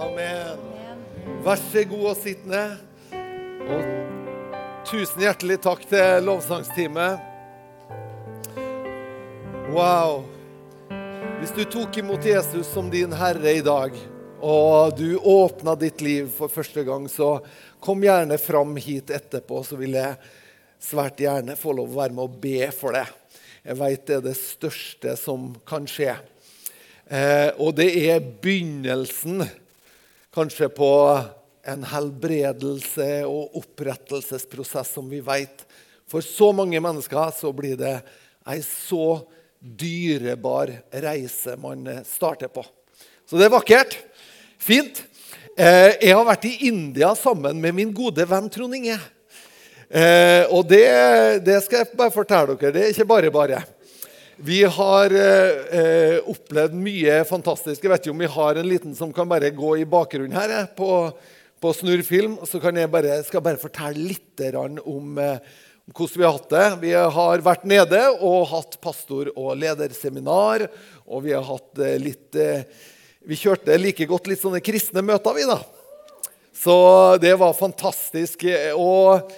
Amen. 0.00 0.60
Vær 1.44 1.58
så 1.60 1.82
god 1.84 2.04
og 2.08 2.16
sitt 2.16 2.46
ned. 2.48 2.78
Og 3.68 3.82
tusen 4.88 5.26
hjertelig 5.26 5.58
takk 5.60 5.82
til 5.90 6.24
lovsangsteamet. 6.24 7.20
Wow. 9.74 10.22
Hvis 11.42 11.52
du 11.52 11.66
tok 11.68 12.00
imot 12.00 12.24
Jesus 12.24 12.72
som 12.72 12.88
din 12.88 13.12
herre 13.12 13.52
i 13.58 13.60
dag, 13.66 13.92
og 14.40 14.96
du 14.96 15.18
åpna 15.20 15.76
ditt 15.76 16.00
liv 16.00 16.32
for 16.32 16.48
første 16.48 16.86
gang, 16.88 17.04
så 17.12 17.34
kom 17.84 18.00
gjerne 18.00 18.40
fram 18.40 18.72
hit 18.80 19.12
etterpå, 19.12 19.60
så 19.68 19.76
vil 19.76 20.00
jeg 20.00 20.16
svært 20.80 21.20
gjerne 21.20 21.60
få 21.60 21.76
lov 21.76 21.92
å 21.92 22.00
være 22.00 22.16
med 22.16 22.24
og 22.24 22.40
be 22.40 22.72
for 22.72 22.96
det. 22.96 23.04
Jeg 23.68 23.76
veit 23.84 24.08
det 24.08 24.22
er 24.22 24.28
det 24.32 24.38
største 24.40 25.20
som 25.20 25.50
kan 25.68 25.84
skje. 25.84 26.16
Eh, 27.04 27.50
og 27.60 27.74
det 27.76 27.92
er 28.08 28.24
begynnelsen 28.40 29.44
kanskje 30.34 30.68
på 30.72 30.90
en 31.66 31.84
helbredelse 31.84 33.08
og 33.28 33.60
opprettelsesprosess 33.60 34.94
som 34.96 35.08
vi 35.10 35.20
vet. 35.24 35.64
For 36.10 36.24
så 36.24 36.50
mange 36.56 36.80
mennesker 36.82 37.34
så 37.36 37.52
blir 37.54 37.76
det 37.78 37.98
ei 38.48 38.60
så 38.64 39.20
dyrebar 39.60 40.72
reise 40.90 41.56
man 41.60 41.84
starter 42.08 42.48
på. 42.48 42.64
Så 43.28 43.38
det 43.38 43.46
er 43.46 43.54
vakkert. 43.54 43.96
Fint. 44.58 45.02
Eh, 45.56 45.92
jeg 46.00 46.14
har 46.16 46.24
vært 46.26 46.46
i 46.48 46.68
India 46.70 47.12
sammen 47.18 47.60
med 47.60 47.76
min 47.76 47.92
gode 47.94 48.24
venn 48.26 48.48
Trond 48.50 48.74
Inge. 48.74 48.96
Eh, 49.90 50.46
og 50.54 50.64
det, 50.70 50.86
det, 51.44 51.58
skal 51.64 51.82
jeg 51.82 51.98
bare 51.98 52.14
fortelle 52.14 52.56
dere. 52.56 52.72
Det 52.74 52.84
er 52.84 52.94
ikke 52.94 53.08
bare 53.10 53.32
bare. 53.34 53.62
Vi 54.42 54.62
har 54.64 55.12
eh, 55.12 56.16
opplevd 56.32 56.72
mye 56.80 57.18
fantastisk. 57.28 57.82
Jeg 57.84 57.90
vet 57.92 58.06
ikke 58.06 58.12
om 58.14 58.22
vi 58.22 58.28
har 58.32 58.56
en 58.56 58.68
liten 58.68 58.94
som 58.96 59.10
kan 59.12 59.28
bare 59.28 59.50
gå 59.52 59.74
i 59.76 59.84
bakgrunnen 59.84 60.32
her 60.32 60.54
eh, 60.54 60.70
på, 60.78 61.10
på 61.60 61.72
snurrfilm. 61.76 62.38
Så 62.48 62.56
kan 62.62 62.78
jeg 62.80 62.88
bare, 62.88 63.18
skal 63.26 63.44
bare 63.44 63.60
fortelle 63.60 64.00
litt 64.00 64.40
om, 64.48 65.18
eh, 65.20 65.58
hvordan 65.92 66.16
vi 66.16 66.24
har 66.24 66.38
hatt 66.38 66.54
det. 66.54 66.70
Vi 66.86 66.94
har 67.18 67.44
vært 67.44 67.68
nede 67.68 68.00
og 68.16 68.48
hatt 68.54 68.78
pastor- 68.80 69.28
og 69.34 69.52
lederseminar. 69.60 70.64
Og 71.04 71.26
vi 71.26 71.36
har 71.36 71.44
hatt 71.44 71.84
eh, 71.84 71.98
litt 72.00 72.40
eh, 72.40 72.64
Vi 73.28 73.36
kjørte 73.36 73.76
like 73.76 74.08
godt 74.08 74.32
litt 74.32 74.40
sånne 74.40 74.64
kristne 74.64 75.04
møter, 75.04 75.36
vi, 75.36 75.44
da. 75.44 75.60
Så 76.56 76.80
det 77.20 77.36
var 77.36 77.52
fantastisk. 77.60 78.48
og 78.72 79.28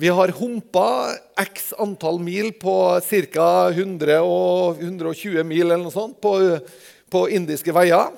vi 0.00 0.08
har 0.08 0.28
humpa 0.28 1.12
x 1.36 1.74
antall 1.78 2.20
mil 2.20 2.52
på 2.52 3.00
ca. 3.04 3.70
100-120 3.70 5.42
mil 5.44 5.66
eller 5.66 5.82
noe 5.82 5.92
sånt 5.92 6.16
på, 6.24 6.32
på, 7.12 7.28
indiske 7.28 7.74
veier. 7.76 8.08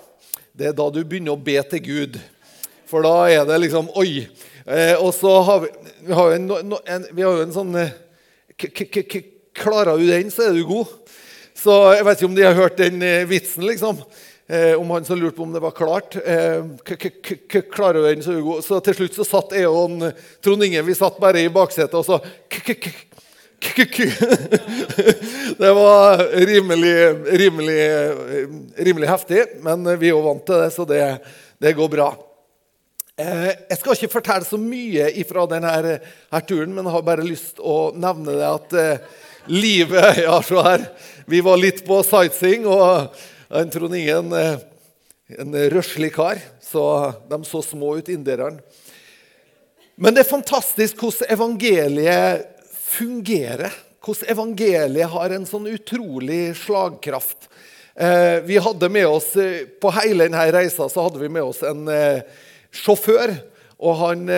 Det 0.54 0.68
er 0.70 0.76
da 0.78 0.86
du 0.94 1.00
begynner 1.02 1.34
å 1.34 1.42
be 1.42 1.56
til 1.72 1.82
Gud. 1.82 2.20
For 2.86 3.02
da 3.02 3.26
er 3.32 3.42
det 3.48 3.58
liksom 3.64 3.90
Oi! 3.98 4.28
Eh, 4.62 4.94
og 4.94 5.10
så 5.16 5.32
har 5.42 5.64
vi, 5.64 5.72
vi 6.06 6.14
har 6.14 6.30
jo 6.30 6.36
en, 6.38 6.76
en, 6.86 7.08
har 7.18 7.42
en 7.48 7.56
sånn 7.56 7.74
eh, 7.82 7.90
Klarer 9.58 9.98
du 9.98 10.06
den, 10.06 10.30
så 10.30 10.46
er 10.46 10.54
du 10.54 10.62
god. 10.68 10.86
Så 11.58 11.80
jeg 11.96 12.06
vet 12.06 12.20
ikke 12.20 12.30
om 12.30 12.38
de 12.38 12.46
har 12.46 12.60
hørt 12.62 12.78
den 12.78 13.02
eh, 13.02 13.26
vitsen, 13.26 13.66
liksom. 13.66 13.98
Eh, 14.46 14.80
om 14.80 14.90
han 14.90 15.04
som 15.04 15.18
lurte 15.18 15.36
på 15.36 15.42
om 15.42 15.52
det 15.52 15.60
var 15.60 15.70
klart. 15.70 16.16
Eh, 16.16 16.64
klarer 17.70 18.02
den 18.02 18.22
så 18.22 18.32
Hugo. 18.32 18.62
Så 18.62 18.80
til 18.80 18.94
slutt 18.94 19.14
så 19.16 19.24
satt 19.24 19.54
jeg 19.56 19.70
og 19.70 20.02
Trond 20.42 20.64
Inge 20.66 20.82
vi 20.86 20.94
satt 20.98 21.20
bare 21.22 21.40
i 21.44 21.52
baksetet, 21.52 21.94
og 21.94 22.04
så 22.06 22.20
Det 25.58 25.70
var 25.72 26.18
rimelig, 26.34 26.96
rimelig, 27.38 27.84
rimelig 28.76 29.08
heftig, 29.08 29.44
men 29.62 29.86
vi 30.00 30.10
er 30.10 30.16
jo 30.16 30.24
vant 30.24 30.42
til 30.46 30.58
det, 30.64 30.70
så 30.74 30.86
det, 30.88 31.04
det 31.62 31.76
går 31.78 31.88
bra. 31.92 32.08
Eh, 33.20 33.50
jeg 33.70 33.78
skal 33.78 33.94
ikke 33.94 34.14
fortelle 34.16 34.46
så 34.48 34.58
mye 34.58 35.10
fra 35.28 35.44
denne 35.50 35.98
turen, 36.48 36.74
men 36.74 36.90
har 36.90 37.04
bare 37.06 37.26
lyst 37.26 37.60
til 37.60 37.68
å 37.68 37.92
nevne 37.94 38.34
det 38.40 38.48
at 38.48 38.74
eh, 38.80 39.20
livet 39.52 40.18
ja, 40.26 40.38
så 40.42 40.64
her, 40.64 40.88
Vi 41.30 41.40
var 41.44 41.60
litt 41.60 41.84
på 41.86 42.02
sightseeing. 42.02 42.66
og 42.66 43.14
en 43.52 43.70
Trond 43.70 43.96
Ingen 43.96 44.32
eh, 44.32 44.56
en 45.38 45.56
røslig 45.72 46.12
kar, 46.14 46.38
så 46.60 47.12
de 47.28 47.38
så 47.44 47.60
små 47.64 47.96
ut, 48.00 48.08
inderne. 48.08 48.60
Men 49.96 50.16
det 50.16 50.24
er 50.24 50.30
fantastisk 50.30 51.00
hvordan 51.04 51.32
evangeliet 51.36 52.46
fungerer. 52.80 53.72
Hvordan 54.02 54.32
evangeliet 54.34 55.12
har 55.12 55.36
en 55.36 55.46
sånn 55.48 55.68
utrolig 55.72 56.54
slagkraft. 56.58 57.48
Eh, 57.94 58.40
vi 58.48 58.56
hadde 58.56 58.88
med 58.92 59.06
oss, 59.06 59.34
eh, 59.36 59.68
På 59.80 59.92
hele 60.00 60.24
denne 60.24 60.48
reisa 60.52 60.88
så 60.88 61.06
hadde 61.08 61.20
vi 61.20 61.28
med 61.28 61.44
oss 61.44 61.62
en 61.62 61.86
sjåfør. 62.72 63.36
Og 63.82 63.96
han, 63.98 64.28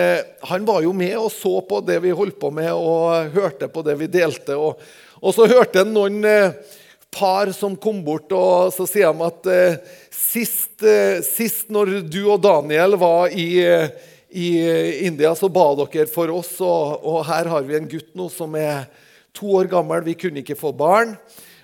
han, 0.41 0.63
var 0.65 0.81
jo 0.81 0.91
med 0.91 1.15
og 1.21 1.29
så 1.31 1.59
på 1.61 1.77
det 1.85 1.99
vi 2.01 2.11
holdt 2.11 2.39
på 2.41 2.49
med, 2.51 2.71
og 2.73 3.29
hørte 3.35 3.69
på 3.69 3.83
det 3.85 3.93
vi 3.99 4.07
delte. 4.09 4.57
Og, 4.57 4.81
og 5.21 5.35
så 5.37 5.45
hørte 5.47 5.83
han 5.83 5.93
noen 5.93 6.25
par 7.15 7.51
som 7.55 7.77
kom 7.79 8.01
bort, 8.03 8.31
og 8.35 8.73
så 8.75 8.87
sier 8.89 9.13
de 9.13 9.25
at 9.25 9.49
eh, 9.51 9.79
sist, 10.11 10.75
eh, 10.83 11.21
sist, 11.23 11.69
når 11.73 12.01
du 12.03 12.21
og 12.25 12.43
Daniel 12.43 12.97
var 12.99 13.31
i, 13.31 13.47
eh, 13.63 13.87
i 14.35 14.49
India, 15.07 15.31
så 15.35 15.49
ba 15.51 15.69
dere 15.79 16.09
for 16.11 16.33
oss, 16.35 16.57
og, 16.59 16.99
og, 17.01 17.21
her 17.29 17.51
har 17.53 17.65
vi 17.67 17.77
en 17.79 17.89
gutt 17.89 18.11
nå 18.17 18.27
som 18.33 18.55
er 18.59 18.89
to 19.35 19.47
år 19.59 19.71
gammel. 19.71 20.03
Vi 20.05 20.17
kunne 20.19 20.43
ikke 20.43 20.59
få 20.59 20.73
barn. 20.75 21.15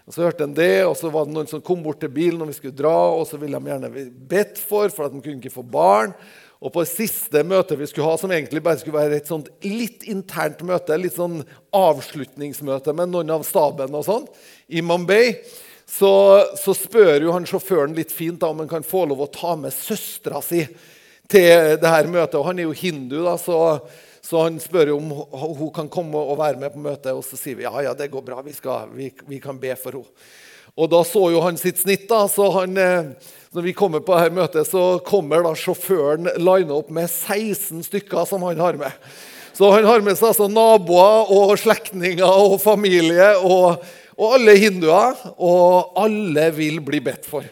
Og 0.08 0.16
Så 0.16 0.24
hørte 0.26 0.44
han 0.44 0.56
det, 0.58 0.84
og 0.84 0.96
så 0.98 1.12
var 1.14 1.28
det 1.28 1.36
noen 1.36 1.48
som 1.48 1.62
kom 1.64 1.84
bort 1.84 2.02
til 2.02 2.12
bilen 2.12 2.40
når 2.42 2.50
vi 2.50 2.58
skulle 2.58 2.80
dra, 2.80 2.96
og 3.14 3.28
så 3.30 3.38
ville 3.40 3.60
de 3.60 3.72
gjerne 3.72 4.08
bedt 4.28 4.60
for, 4.60 4.90
for 4.92 5.08
at 5.08 5.14
de 5.14 5.22
kunne 5.22 5.40
ikke 5.40 5.54
få 5.54 5.64
barn. 5.64 6.16
Og 6.62 6.70
på 6.70 6.84
det 6.84 6.92
siste 6.92 7.42
møtet 7.48 7.80
vi 7.80 7.88
skulle 7.90 8.06
ha, 8.06 8.18
som 8.22 8.32
egentlig 8.32 8.62
bare 8.62 8.78
skulle 8.78 9.00
være 9.00 9.18
et 9.18 9.30
sånt 9.30 9.50
litt 9.66 10.06
internt 10.10 10.62
møte, 10.68 10.98
litt 11.00 11.18
sånn 11.18 11.40
avslutningsmøte 11.74 12.94
med 12.94 13.10
noen 13.10 13.34
av 13.34 13.46
staben 13.48 13.98
og 13.98 14.06
sånn, 14.06 14.28
i 14.70 14.84
Mumbai, 14.86 15.40
så, 15.92 16.12
så, 16.56 16.76
spør 16.78 17.26
jo 17.26 17.34
han 17.36 17.48
sjåføren 17.50 17.98
litt 17.98 18.14
fint 18.14 18.40
da, 18.40 18.52
om 18.54 18.62
han 18.62 18.70
kan 18.70 18.86
få 18.86 19.04
lov 19.10 19.26
å 19.26 19.32
ta 19.34 19.58
med 19.60 19.74
søstera 19.76 20.40
si 20.46 20.62
til 21.32 21.82
det 21.82 21.92
her 21.92 22.08
møtet. 22.08 22.38
Og 22.40 22.48
han 22.48 22.62
er 22.62 22.70
jo 22.70 22.78
hindu, 22.78 23.18
da, 23.26 23.34
så, 23.42 23.58
så 24.24 24.46
han 24.46 24.62
spør 24.62 24.94
om 24.96 25.12
hun 25.34 25.74
kan 25.76 25.92
komme 25.92 26.22
og 26.22 26.40
være 26.40 26.62
med 26.62 26.72
på 26.72 26.86
møtet. 26.86 27.12
Og 27.12 27.26
så 27.28 27.40
sier 27.42 27.60
vi 27.60 27.68
ja, 27.68 27.74
ja, 27.84 27.98
det 27.98 28.12
går 28.14 28.24
bra, 28.30 28.40
vi, 28.46 28.56
skal, 28.56 28.94
vi, 28.96 29.10
vi 29.28 29.42
kan 29.44 29.60
be 29.60 29.76
for 29.82 30.00
henne. 30.00 30.24
Og 30.80 30.88
da 30.92 31.02
så 31.08 31.26
jo 31.34 31.42
han 31.44 31.60
sitt 31.60 31.82
snitt. 31.82 32.08
da, 32.10 32.28
så 32.28 32.50
han, 32.62 32.78
eh, 32.78 33.12
Når 33.52 33.62
vi 33.62 33.74
kommer 33.74 34.00
på 34.00 34.16
dette 34.16 34.32
møtet, 34.32 34.68
så 34.68 35.04
kommer 35.04 35.44
da 35.44 35.52
sjåføren 35.52 36.30
line 36.40 36.72
opp 36.72 36.90
med 36.90 37.10
16 37.10 37.84
stykker 37.84 38.26
som 38.26 38.44
han 38.44 38.60
har 38.60 38.78
med. 38.80 38.92
Så 39.54 39.72
han 39.72 39.84
har 39.84 40.00
med 40.00 40.16
seg 40.16 40.30
altså 40.30 40.48
naboer 40.48 41.28
og 41.28 41.58
slektninger 41.60 42.24
og 42.24 42.62
familie 42.64 43.34
og, 43.44 43.84
og 44.16 44.38
alle 44.38 44.56
hinduer. 44.56 45.20
Og 45.38 45.92
alle 46.00 46.48
vil 46.56 46.80
bli 46.80 47.02
bedt 47.04 47.28
for. 47.28 47.44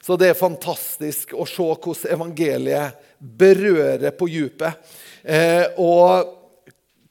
Så 0.00 0.16
det 0.16 0.30
er 0.32 0.40
fantastisk 0.40 1.34
å 1.36 1.44
se 1.44 1.64
hvordan 1.64 2.16
evangeliet 2.16 2.96
berører 3.20 4.16
på 4.16 4.28
dypet. 4.28 4.80
Eh, 5.22 5.64
og 5.76 6.24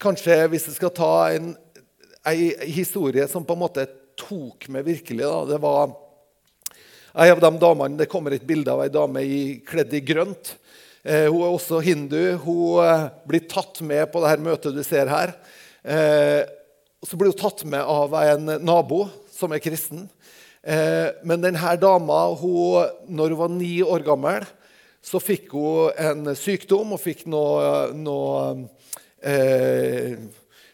kanskje 0.02 0.48
hvis 0.50 0.68
jeg 0.70 0.78
skal 0.78 0.94
ta 0.94 1.14
en, 1.34 1.54
en 2.26 2.44
historie 2.66 3.26
som 3.30 3.46
på 3.46 3.54
en 3.54 3.64
måte 3.64 3.88
tok 4.20 4.68
meg 4.74 4.88
virkelig. 4.88 5.24
Da. 5.24 5.44
Det 5.54 5.60
var 5.64 5.94
ei 7.14 7.30
av 7.30 7.42
de 7.44 7.52
damene, 7.62 8.00
det 8.00 8.10
kommer 8.10 8.34
et 8.34 8.46
bilde 8.48 8.74
av 8.74 8.82
ei 8.84 8.92
dame 8.94 9.22
i, 9.22 9.42
kledd 9.68 9.94
i 9.94 10.02
grønt. 10.06 10.56
Eh, 11.04 11.28
hun 11.28 11.44
er 11.44 11.52
også 11.52 11.82
hindu. 11.84 12.22
Hun 12.46 12.82
eh, 12.86 13.08
blir 13.28 13.46
tatt 13.52 13.82
med 13.86 14.08
på 14.14 14.24
dette 14.24 14.46
møtet 14.46 14.76
du 14.76 14.84
ser 14.88 15.12
her. 15.12 15.36
Eh, 15.84 16.42
så 17.04 17.20
blir 17.20 17.34
hun 17.34 17.42
tatt 17.42 17.66
med 17.68 17.84
av 17.84 18.16
en 18.22 18.58
nabo 18.64 19.06
som 19.34 19.52
er 19.52 19.64
kristen. 19.64 20.08
Eh, 20.64 21.10
men 21.28 21.44
denne 21.44 21.76
dama, 21.76 22.26
hun, 22.40 22.88
når 23.12 23.36
hun 23.36 23.42
var 23.42 23.52
ni 23.52 23.74
år 23.84 24.06
gammel, 24.08 24.48
så 25.04 25.20
fikk 25.20 25.52
hun 25.52 25.92
en 26.00 26.32
sykdom 26.40 26.96
og 26.96 27.02
fikk 27.04 27.26
noe, 27.28 27.92
noe 28.00 28.38
eh, 29.20 30.16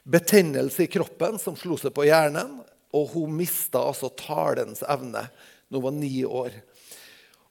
betennelse 0.05 0.85
i 0.85 0.91
kroppen 0.93 1.41
som 1.41 1.57
slo 1.57 1.79
seg 1.81 1.95
på 1.95 2.05
hjernen. 2.05 2.59
Og 2.95 3.11
hun 3.13 3.35
mista 3.37 3.81
altså 3.91 4.09
talens 4.17 4.81
evne 4.87 5.27
når 5.69 5.77
hun 5.77 5.85
var 5.85 5.97
ni 5.97 6.13
år. 6.25 6.55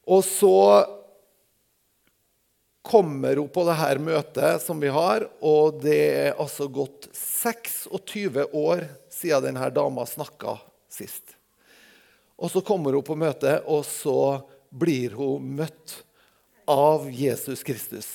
Og 0.08 0.24
så 0.26 0.56
kommer 2.88 3.36
hun 3.36 3.50
på 3.52 3.64
det 3.68 3.76
her 3.76 4.00
møtet 4.00 4.62
som 4.64 4.80
vi 4.80 4.88
har, 4.92 5.26
og 5.44 5.82
det 5.82 5.98
er 6.08 6.38
altså 6.40 6.70
gått 6.72 7.10
26 7.12 8.46
år 8.56 8.86
siden 9.12 9.50
denne 9.50 9.68
dama 9.74 10.06
snakka 10.08 10.56
sist. 10.88 11.36
Og 12.38 12.50
så 12.52 12.62
kommer 12.64 12.96
hun 12.96 13.04
på 13.04 13.18
møtet, 13.18 13.66
og 13.66 13.84
så 13.84 14.40
blir 14.70 15.16
hun 15.18 15.52
møtt 15.58 15.98
av 16.68 17.08
Jesus 17.12 17.64
Kristus. 17.66 18.08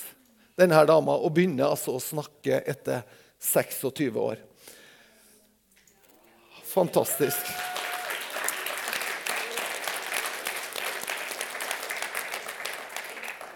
Denne 0.57 0.85
dama, 0.85 1.17
Og 1.17 1.33
begynner 1.33 1.69
altså 1.69 1.97
å 1.97 2.01
snakke 2.01 2.61
etter 2.65 3.03
26 3.41 4.17
år. 4.17 4.41
Fantastisk. 6.73 7.53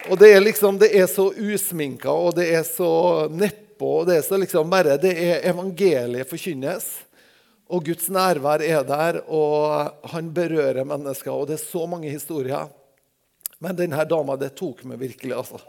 og 0.10 0.20
det 0.20 0.30
er 0.34 0.44
liksom, 0.44 0.78
det 0.80 0.90
er 0.96 1.08
så 1.12 1.30
usminka, 1.36 2.12
og 2.12 2.38
det 2.38 2.48
er 2.56 2.64
så 2.68 3.28
nedpå, 3.32 3.90
og 4.02 4.08
det 4.10 4.20
er 4.20 4.26
så 4.26 4.40
liksom 4.40 4.70
bare 4.72 4.98
Det 5.02 5.14
er 5.14 5.46
evangeliet 5.50 6.30
forkynnes. 6.30 6.86
Og 7.68 7.84
Guds 7.84 8.08
nærvær 8.08 8.64
er 8.64 8.84
der, 8.88 9.20
og 9.28 10.08
han 10.14 10.30
berører 10.34 10.88
mennesker. 10.88 11.32
Og 11.34 11.50
det 11.50 11.58
er 11.58 11.66
så 11.66 11.84
mange 11.90 12.10
historier. 12.10 12.70
Men 13.60 13.76
denne 13.76 14.06
dama, 14.08 14.38
det 14.40 14.54
tok 14.56 14.86
meg 14.88 15.02
virkelig. 15.02 15.36
altså. 15.36 15.60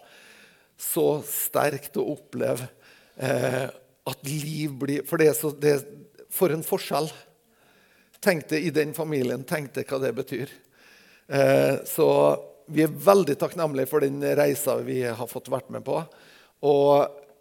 Så 0.79 1.07
sterkt 1.27 1.99
å 1.99 2.07
oppleve 2.15 2.69
eh, 3.17 3.67
at 4.07 4.31
liv 4.31 4.77
blir 4.79 5.03
For 5.09 5.19
det 5.19 5.33
er 5.33 5.35
så, 5.35 5.51
det, 5.51 5.81
for 6.31 6.55
en 6.55 6.63
forskjell. 6.63 7.11
Tenk 8.21 8.49
det 8.49 8.61
i 8.61 8.71
den 8.71 8.95
familien. 8.95 9.45
tenkte 9.45 9.85
hva 9.87 10.01
det 10.03 10.11
betyr. 10.13 10.51
Eh, 11.29 11.77
så 11.87 12.09
vi 12.67 12.83
er 12.83 12.91
veldig 12.91 13.37
takknemlige 13.39 13.91
for 13.91 14.03
den 14.03 14.19
reisa 14.37 14.75
vi 14.83 15.05
har 15.07 15.31
fått 15.31 15.51
vært 15.53 15.71
med 15.71 15.85
på. 15.87 16.01
Og 16.67 16.91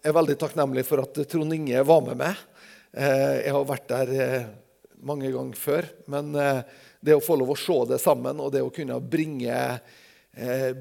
jeg 0.04 0.12
er 0.12 0.18
veldig 0.20 0.38
takknemlig 0.38 0.86
for 0.86 1.02
at 1.02 1.18
Trond 1.32 1.56
Inge 1.56 1.82
var 1.82 2.04
med 2.06 2.22
meg. 2.22 2.44
Eh, 2.94 3.48
jeg 3.48 3.56
har 3.56 3.66
vært 3.66 3.90
der 3.90 4.14
eh, 4.14 4.46
mange 5.02 5.34
ganger 5.34 5.58
før. 5.58 5.90
Men 6.14 6.30
det 6.38 7.18
å 7.18 7.26
få 7.26 7.40
lov 7.42 7.56
å 7.56 7.58
se 7.58 7.80
det 7.90 8.02
sammen, 8.04 8.38
og 8.38 8.54
det 8.54 8.62
å 8.62 8.74
kunne 8.74 9.00
bringe, 9.02 9.58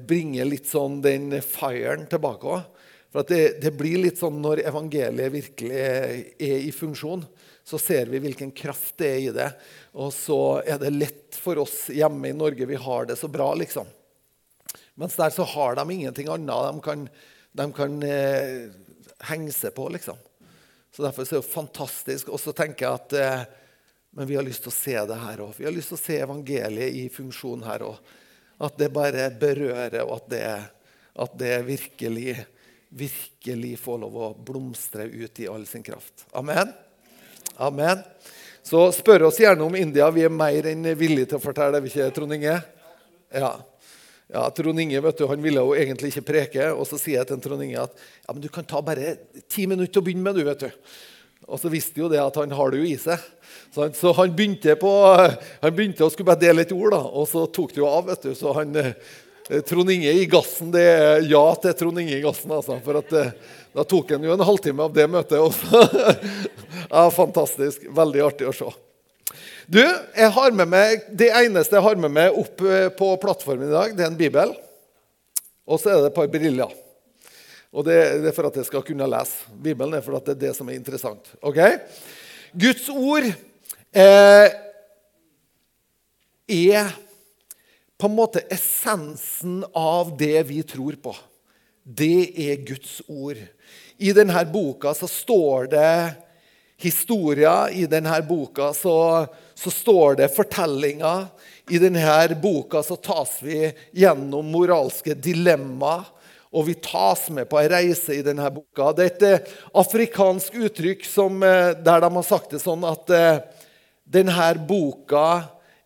bringe 0.05 0.45
litt 0.45 0.69
sånn 0.69 0.99
den 1.01 1.31
firen 1.41 2.05
tilbake 2.09 2.49
òg 2.49 2.87
For 3.13 3.25
det, 3.25 3.61
det, 3.63 3.71
blir 3.77 3.97
litt 4.03 4.19
sånn 4.19 4.41
når 4.41 4.61
evangeliet 4.69 5.33
virkelig 5.33 5.77
er 5.81 6.65
i 6.67 6.73
funksjon, 6.75 7.23
så 7.67 7.79
ser 7.79 8.07
vi 8.07 8.21
hvilken 8.23 8.53
kraft 8.55 8.95
det 9.01 9.07
er 9.11 9.19
i 9.19 9.31
det. 9.35 9.47
Og 9.99 10.13
så 10.15 10.39
er 10.63 10.79
det 10.79 10.93
lett 10.95 11.35
for 11.35 11.59
oss 11.59 11.89
hjemme 11.91 12.29
i 12.29 12.35
Norge. 12.35 12.63
Vi 12.69 12.79
har 12.79 13.09
det 13.09 13.17
så 13.19 13.27
bra, 13.27 13.49
liksom. 13.59 13.89
Mens 14.95 15.17
der 15.19 15.33
så 15.35 15.43
har 15.43 15.75
de 15.75 15.83
ingenting 15.91 16.29
annet 16.31 16.69
de 16.69 16.85
kan, 16.85 17.03
de 17.59 17.67
kan 17.75 17.97
eh, 18.07 18.69
henge 19.27 19.51
seg 19.51 19.75
på, 19.75 19.89
liksom. 19.97 20.15
Så 20.95 21.03
Derfor 21.03 21.27
er 21.27 21.41
det 21.41 21.51
fantastisk. 21.51 22.31
Og 22.31 22.39
så 22.39 22.55
tenker 22.55 22.87
jeg 22.87 23.01
at 23.01 23.17
eh, 23.19 23.43
men 24.15 24.31
vi 24.31 24.39
har 24.39 24.47
lyst 24.47 24.63
til 24.63 24.71
å 24.71 24.77
se 24.77 24.95
det 25.11 25.19
her 25.25 25.43
òg. 25.43 25.53
Vi 25.59 25.67
har 25.67 25.75
lyst 25.75 25.91
til 25.91 25.99
å 25.99 26.05
se 26.05 26.17
evangeliet 26.23 26.95
i 27.03 27.03
funksjon 27.13 27.67
her 27.67 27.83
òg. 27.85 28.15
At 28.63 28.79
det 28.79 28.93
bare 28.95 29.27
berører, 29.43 29.99
og 30.07 30.15
at 30.15 30.31
det, 30.31 30.47
at 31.27 31.37
det 31.37 31.53
virkelig, 31.67 32.39
virkelig 32.89 33.75
får 33.83 34.01
lov 34.07 34.17
å 34.17 34.33
blomstre 34.33 35.05
ut 35.11 35.43
i 35.43 35.51
all 35.51 35.67
sin 35.69 35.85
kraft. 35.85 36.25
Amen. 36.31 36.73
Amen. 37.57 38.03
Så 38.61 38.83
spør 38.93 39.29
oss 39.31 39.39
gjerne 39.41 39.65
om 39.65 39.75
India. 39.75 40.09
Vi 40.13 40.27
er 40.27 40.33
mer 40.33 40.67
enn 40.69 40.85
villige 40.99 41.31
til 41.31 41.39
å 41.39 41.41
fortelle, 41.41 41.79
er 41.79 41.81
vi 41.81 41.89
ikke, 41.89 42.11
Trond 42.13 42.35
Inge? 42.35 42.59
Ja. 43.33 43.49
Ja, 44.27 44.43
Trond 44.53 44.81
Inge 44.83 45.01
vet 45.01 45.17
du, 45.17 45.25
han 45.29 45.41
ville 45.41 45.63
jo 45.63 45.73
egentlig 45.73 46.11
ikke 46.11 46.25
preke, 46.27 46.67
og 46.75 46.83
så 46.85 46.99
sier 46.99 47.21
jeg 47.21 47.29
til 47.29 47.39
Trond 47.41 47.63
Inge 47.63 47.85
at 47.87 47.93
ja, 47.95 48.33
men 48.33 48.43
du 48.43 48.49
kan 48.51 48.67
ta 48.67 48.81
bare 48.83 49.15
ti 49.49 49.63
minutter 49.71 50.03
å 50.03 50.05
begynne 50.05 50.25
med. 50.25 50.37
du, 50.37 50.43
vet 50.45 50.67
du. 50.67 50.97
Og 51.47 51.61
så 51.61 51.71
visste 51.71 52.03
jo 52.03 52.09
det 52.11 52.19
at 52.21 52.37
han 52.37 52.53
har 52.53 52.73
det 52.73 52.81
jo 52.83 52.89
i 52.89 52.97
seg. 52.99 53.23
Så 53.73 53.85
han, 53.85 53.95
så 53.95 54.11
han 54.19 54.35
begynte, 54.35 54.75
på, 54.77 54.91
han 55.63 55.73
begynte 55.73 56.05
å 56.05 56.11
skulle 56.13 56.29
bare 56.29 56.43
dele 56.43 56.67
et 56.67 56.75
ord, 56.75 56.91
da, 56.93 57.01
og 57.07 57.25
så 57.31 57.47
tok 57.49 57.73
det 57.73 57.81
jo 57.81 57.89
av. 57.89 58.11
vet 58.11 58.27
du. 58.27 58.33
Så 58.37 58.53
han, 58.57 58.75
eh, 58.83 59.61
Trond 59.65 59.95
Inge 59.95 60.11
i 60.11 60.27
gassen, 60.29 60.73
det 60.75 60.83
er 60.91 61.23
ja 61.31 61.45
til 61.63 61.79
Trond 61.79 62.03
Inge 62.03 62.19
i 62.19 62.25
gassen. 62.25 62.51
altså, 62.51 62.77
for 62.83 62.99
at 62.99 63.15
eh, 63.15 63.31
Da 63.77 63.83
tok 63.85 64.09
han 64.15 64.23
jo 64.25 64.33
en 64.33 64.41
halvtime 64.41 64.87
av 64.87 64.93
det 64.93 65.03
møtet. 65.05 65.37
Også. 65.37 65.81
ja, 66.95 67.03
Fantastisk. 67.13 67.83
Veldig 67.93 68.23
artig 68.25 68.47
å 68.49 68.53
se. 68.55 68.71
Du, 69.69 69.83
jeg 69.83 70.29
har 70.33 70.55
med 70.55 70.71
meg, 70.71 71.03
Det 71.19 71.27
eneste 71.35 71.77
jeg 71.77 71.85
har 71.85 71.99
med 72.01 72.13
meg 72.15 72.39
opp 72.39 72.63
eh, 72.65 72.87
på 72.97 73.11
plattformen 73.21 73.67
i 73.67 73.75
dag, 73.75 73.93
det 73.93 74.05
er 74.05 74.09
en 74.09 74.17
bibel. 74.17 74.53
Og 75.67 75.77
så 75.77 75.91
er 75.91 75.99
det 75.99 76.09
et 76.09 76.15
par 76.15 76.29
briller. 76.31 76.71
Og 77.69 77.85
det, 77.85 77.97
det, 78.23 78.31
er 78.31 78.33
for 78.33 78.47
at 78.49 78.57
jeg 78.57 78.65
skal 78.65 78.85
kunne 78.87 79.09
lese. 79.11 79.45
Bibelen 79.53 79.99
er 79.99 80.05
for 80.05 80.17
at 80.17 80.25
det 80.25 80.37
er 80.37 80.43
det 80.47 80.53
som 80.57 80.71
er 80.71 80.79
interessant. 80.79 81.29
Ok? 81.45 81.59
Guds 82.57 82.87
ord 82.89 83.27
eh, 83.27 84.47
er 86.49 86.95
på 87.97 88.09
en 88.09 88.17
måte 88.17 88.41
essensen 88.49 89.59
av 89.77 90.15
det 90.17 90.47
vi 90.49 90.63
tror 90.65 90.97
på. 91.03 91.13
Det 91.83 92.31
er 92.47 92.65
Guds 92.65 93.03
ord. 93.05 93.43
I 93.97 94.13
denne 94.13 94.45
boka 94.53 94.93
så 94.93 95.07
står 95.09 95.69
det 95.73 95.91
historier. 96.77 97.69
I 97.73 97.85
denne 97.89 98.21
boka 98.27 98.73
så 98.73 99.27
så 99.57 99.71
står 99.71 100.15
det 100.15 100.27
fortellinger. 100.35 101.25
I 101.69 101.79
denne 101.81 102.35
boka 102.41 102.83
så 102.85 102.95
tas 102.95 103.39
vi 103.41 103.71
gjennom 103.97 104.51
moralske 104.53 105.15
dilemmaer. 105.17 106.05
Og 106.53 106.63
vi 106.69 106.77
tas 106.79 107.25
med 107.33 107.49
på 107.49 107.57
ei 107.59 107.67
reise 107.67 108.15
i 108.15 108.23
denne 108.23 108.47
boka. 108.53 108.93
Det 108.95 109.03
er 109.03 109.09
et 109.09 109.23
eh, 109.27 109.55
afrikansk 109.81 110.55
uttrykk 110.55 111.03
som, 111.05 111.41
eh, 111.43 111.73
der 111.75 112.05
de 112.05 112.09
har 112.13 112.25
sagt 112.25 112.53
det 112.53 112.61
sånn 112.63 112.85
at 112.87 113.11
eh, 113.13 113.41
denne 114.07 114.47
boka 114.69 115.25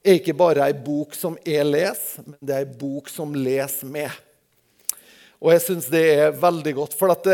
er 0.06 0.19
ikke 0.19 0.36
bare 0.38 0.68
ei 0.68 0.75
bok 0.78 1.18
som 1.18 1.34
jeg 1.48 1.66
leser, 1.66 2.28
men 2.28 2.38
det 2.38 2.56
er 2.56 2.68
ei 2.68 2.78
bok 2.84 3.10
som 3.10 3.34
leser 3.34 3.90
med. 3.90 4.13
Og 5.42 5.56
jeg 5.56 5.66
syns 5.66 5.90
det 5.90 6.06
er 6.19 6.38
veldig 6.38 6.75
godt. 6.78 6.94
For 7.00 7.16
at 7.16 7.25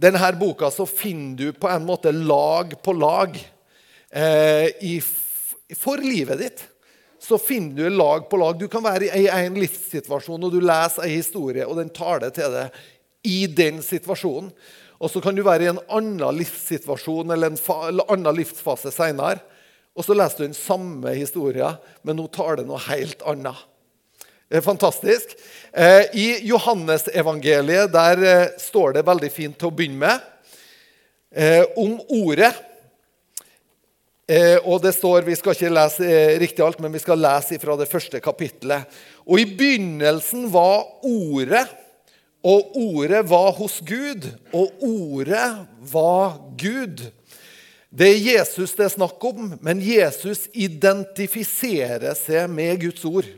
denne 0.00 0.32
boka 0.40 0.70
så 0.72 0.86
finner 0.88 1.36
du 1.36 1.52
på 1.52 1.68
en 1.68 1.84
måte 1.86 2.12
lag 2.14 2.72
på 2.82 2.94
lag 2.96 3.36
eh, 3.36 4.68
i 4.80 4.96
for 5.76 6.02
livet 6.02 6.40
ditt 6.40 6.66
så 7.20 7.38
finner 7.38 7.76
du 7.76 7.90
lag 7.90 8.30
på 8.30 8.36
lag. 8.40 8.58
Du 8.58 8.68
kan 8.68 8.84
være 8.84 9.10
i 9.12 9.26
en 9.28 9.58
livssituasjon 9.60 10.46
og 10.46 10.54
du 10.54 10.60
leser 10.64 11.04
en 11.04 11.12
historie, 11.12 11.66
og 11.68 11.76
den 11.76 11.92
tar 11.92 12.22
det 12.24 12.32
til 12.38 12.48
deg 12.54 12.78
i 13.28 13.42
den 13.44 13.82
situasjonen. 13.84 14.48
Og 15.00 15.12
så 15.12 15.20
kan 15.24 15.36
du 15.36 15.42
være 15.44 15.66
i 15.66 15.70
en 15.70 15.82
annen 15.92 16.36
livssituasjon 16.40 17.32
eller 17.32 17.52
en 17.52 18.00
annen 18.06 18.36
livsfase 18.36 18.92
seinere. 18.92 19.40
Og 19.96 20.06
så 20.06 20.16
leser 20.16 20.40
du 20.40 20.46
den 20.48 20.56
samme 20.56 21.12
historien, 21.16 21.76
men 22.06 22.16
nå 22.16 22.26
tar 22.32 22.60
det 22.60 22.66
noe 22.68 22.80
helt 22.88 23.24
annet. 23.28 23.66
Det 24.50 24.58
er 24.58 24.66
fantastisk. 24.66 25.36
Eh, 25.70 26.08
I 26.18 26.26
Johannesevangeliet 26.48 27.92
der 27.94 28.22
eh, 28.26 28.48
står 28.58 28.96
det 28.96 29.04
veldig 29.06 29.28
fint 29.30 29.54
til 29.54 29.68
å 29.68 29.74
begynne 29.78 30.00
med 30.00 30.24
eh, 31.30 31.62
om 31.78 31.92
ordet. 32.16 32.50
Eh, 34.26 34.56
og 34.66 34.82
det 34.82 34.90
står, 34.96 35.22
Vi 35.22 35.36
skal 35.38 35.54
ikke 35.54 35.70
lese 35.70 36.06
eh, 36.06 36.34
riktig 36.42 36.64
alt, 36.66 36.80
men 36.82 36.90
vi 36.90 36.98
skal 36.98 37.22
lese 37.22 37.60
fra 37.62 37.76
det 37.78 37.86
første 37.90 38.18
kapittelet. 38.18 38.90
Og 39.22 39.38
i 39.38 39.46
begynnelsen 39.46 40.48
var 40.50 40.82
Ordet, 41.06 41.68
og 42.42 42.74
Ordet 42.74 43.20
var 43.30 43.52
hos 43.54 43.78
Gud, 43.86 44.26
og 44.50 44.82
Ordet 44.82 45.46
var 45.92 46.40
Gud. 46.58 47.04
Det 47.86 48.10
er 48.10 48.26
Jesus 48.34 48.74
det 48.74 48.88
er 48.88 48.96
snakk 48.96 49.22
om, 49.30 49.54
men 49.62 49.78
Jesus 49.78 50.48
identifiserer 50.54 52.18
seg 52.18 52.50
med 52.50 52.82
Guds 52.82 53.06
ord. 53.06 53.30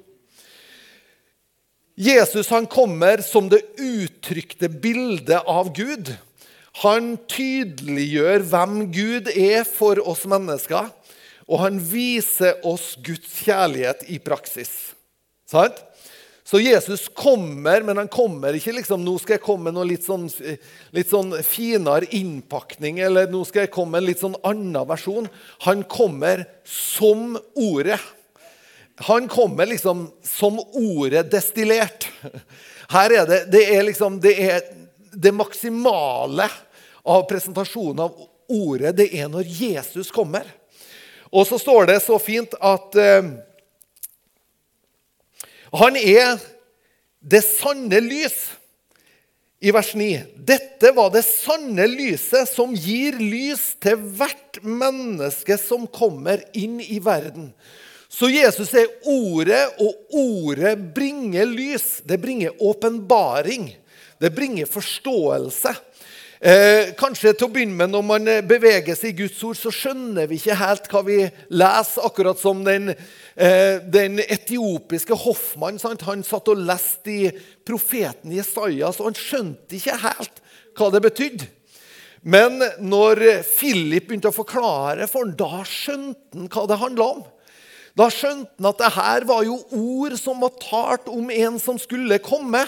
Jesus 2.02 2.49
han 2.50 2.66
kommer 2.66 3.21
som 3.23 3.47
det 3.52 3.61
uttrykte 3.78 4.66
bildet 4.68 5.47
av 5.47 5.71
Gud. 5.76 6.11
Han 6.82 7.14
tydeliggjør 7.30 8.42
hvem 8.49 8.78
Gud 8.90 9.28
er 9.30 9.62
for 9.68 10.00
oss 10.09 10.25
mennesker, 10.26 10.88
og 11.47 11.61
han 11.62 11.78
viser 11.78 12.59
oss 12.66 12.94
Guds 13.04 13.42
kjærlighet 13.44 14.06
i 14.11 14.18
praksis. 14.25 14.73
Sant? 15.47 15.78
Så 16.42 16.59
Jesus 16.59 17.06
kommer, 17.14 17.85
men 17.87 18.00
han 18.00 18.11
kommer 18.11 18.56
ikke 18.59 18.75
liksom 18.75 19.04
nå 19.04 19.14
skal 19.23 19.37
jeg 19.37 19.44
komme 19.44 19.68
med 19.68 19.76
noe 19.76 19.87
litt 19.92 20.02
sånn, 20.04 20.26
litt 20.92 21.12
sånn 21.12 21.37
finere 21.47 22.09
innpakning, 22.18 22.99
eller 23.04 23.30
nå 23.30 23.44
skal 23.47 23.66
jeg 23.66 23.73
komme 23.76 23.94
med 23.94 24.02
en 24.02 24.09
litt 24.11 24.25
sånn 24.25 24.37
annen 24.42 24.88
versjon. 24.90 25.30
Han 25.68 25.87
kommer 25.87 26.44
som 26.66 27.38
Ordet. 27.54 28.00
Han 29.02 29.28
kommer 29.28 29.66
liksom 29.66 30.06
som 30.23 30.61
Ordet 30.61 31.30
destillert. 31.30 32.09
Her 32.92 33.14
er 33.23 33.26
det, 33.26 33.40
det 33.52 33.62
er 33.75 33.82
liksom, 33.87 34.21
det 34.23 34.35
er 34.38 34.61
det 35.12 35.32
maksimale 35.35 36.47
av 37.02 37.25
presentasjonen 37.28 38.04
av 38.04 38.21
ordet, 38.52 38.94
det 38.97 39.09
er 39.16 39.30
når 39.32 39.49
Jesus 39.49 40.12
kommer. 40.14 40.47
Og 41.32 41.47
så 41.49 41.59
står 41.59 41.88
det 41.88 42.00
så 42.04 42.18
fint 42.21 42.54
at 42.61 42.99
uh, 43.00 43.30
han 45.82 45.97
er 45.97 46.37
det 47.23 47.40
sanne 47.47 48.02
lys. 48.04 48.37
I 49.62 49.71
vers 49.71 49.92
9. 49.94 50.09
Dette 50.42 50.90
var 50.90 51.12
det 51.14 51.23
sanne 51.23 51.85
lyset 51.87 52.50
som 52.50 52.73
gir 52.75 53.14
lys 53.23 53.76
til 53.82 53.94
hvert 54.18 54.59
menneske 54.66 55.54
som 55.61 55.87
kommer 55.87 56.42
inn 56.59 56.80
i 56.82 56.99
verden. 57.02 57.52
Så 58.12 58.28
Jesus 58.28 58.75
er 58.76 58.90
ordet, 59.09 59.62
og 59.81 60.19
ordet 60.21 60.75
bringer 60.95 61.49
lys. 61.49 62.02
Det 62.04 62.21
bringer 62.21 62.52
åpenbaring. 62.61 63.71
Det 64.21 64.31
bringer 64.35 64.69
forståelse. 64.69 65.73
Eh, 66.42 66.90
kanskje 66.99 67.31
til 67.38 67.47
å 67.47 67.52
begynne 67.54 67.76
med 67.78 67.92
Når 67.95 68.02
man 68.02 68.25
beveger 68.50 68.97
seg 68.99 69.12
i 69.12 69.23
Guds 69.23 69.38
ord, 69.47 69.57
så 69.57 69.71
skjønner 69.71 70.26
vi 70.26 70.40
ikke 70.40 70.59
helt 70.59 70.88
hva 70.90 71.02
vi 71.07 71.19
leser. 71.54 72.04
Akkurat 72.04 72.38
som 72.38 72.64
den, 72.66 72.90
eh, 72.90 73.78
den 73.78 74.19
etiopiske 74.19 75.16
hoffmannen. 75.16 75.81
Han 76.02 76.23
satt 76.23 76.49
og 76.49 76.59
leste 76.59 77.09
i 77.11 77.31
profeten 77.64 78.35
Jesajas, 78.35 79.00
og 79.00 79.12
han 79.12 79.14
skjønte 79.14 79.78
ikke 79.78 80.00
helt 80.02 80.42
hva 80.76 80.92
det 80.92 81.02
betydde. 81.02 81.47
Men 82.25 82.59
når 82.78 83.42
Philip 83.57 84.07
begynte 84.07 84.28
å 84.28 84.37
forklare 84.37 85.09
for 85.09 85.25
ham, 85.25 85.35
da 85.35 85.64
skjønte 85.64 86.37
han 86.37 86.49
hva 86.49 86.69
det 86.69 86.78
handla 86.78 87.14
om. 87.16 87.25
Da 87.99 88.08
skjønte 88.12 88.56
han 88.56 88.70
at 88.70 88.80
det 88.80 88.92
her 88.94 89.26
var 89.28 89.44
jo 89.44 89.58
ord 89.76 90.16
som 90.20 90.40
var 90.40 90.54
talt 90.62 91.11
om 91.12 91.28
en 91.32 91.58
som 91.61 91.80
skulle 91.80 92.20
komme. 92.25 92.64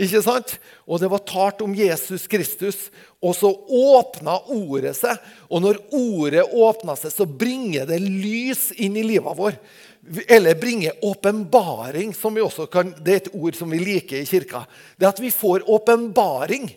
Ikke 0.00 0.22
sant? 0.24 0.56
Og 0.88 1.00
det 1.00 1.10
var 1.12 1.24
talt 1.28 1.60
om 1.64 1.74
Jesus 1.76 2.26
Kristus. 2.30 2.88
Og 3.20 3.34
så 3.36 3.50
åpna 3.52 4.38
ordet 4.52 4.94
seg. 4.96 5.16
Og 5.48 5.64
når 5.64 5.80
ordet 5.96 6.44
åpna 6.44 6.96
seg, 6.96 7.12
så 7.12 7.28
bringer 7.28 7.88
det 7.88 8.00
lys 8.04 8.70
inn 8.80 8.96
i 8.96 9.04
livet 9.04 9.36
vår. 9.36 9.56
Eller 10.28 10.56
bringer 10.56 10.96
åpenbaring, 11.04 12.14
som 12.16 12.34
vi 12.34 12.44
også 12.44 12.64
kan, 12.72 12.94
det 13.04 13.12
er 13.12 13.20
et 13.20 13.34
ord 13.36 13.56
som 13.58 13.72
vi 13.72 13.80
liker 13.82 14.22
i 14.22 14.28
kirka. 14.28 14.64
Det 14.96 15.04
er 15.04 15.12
at 15.12 15.20
vi 15.20 15.32
får 15.32 15.68
åpenbaring. 15.68 16.70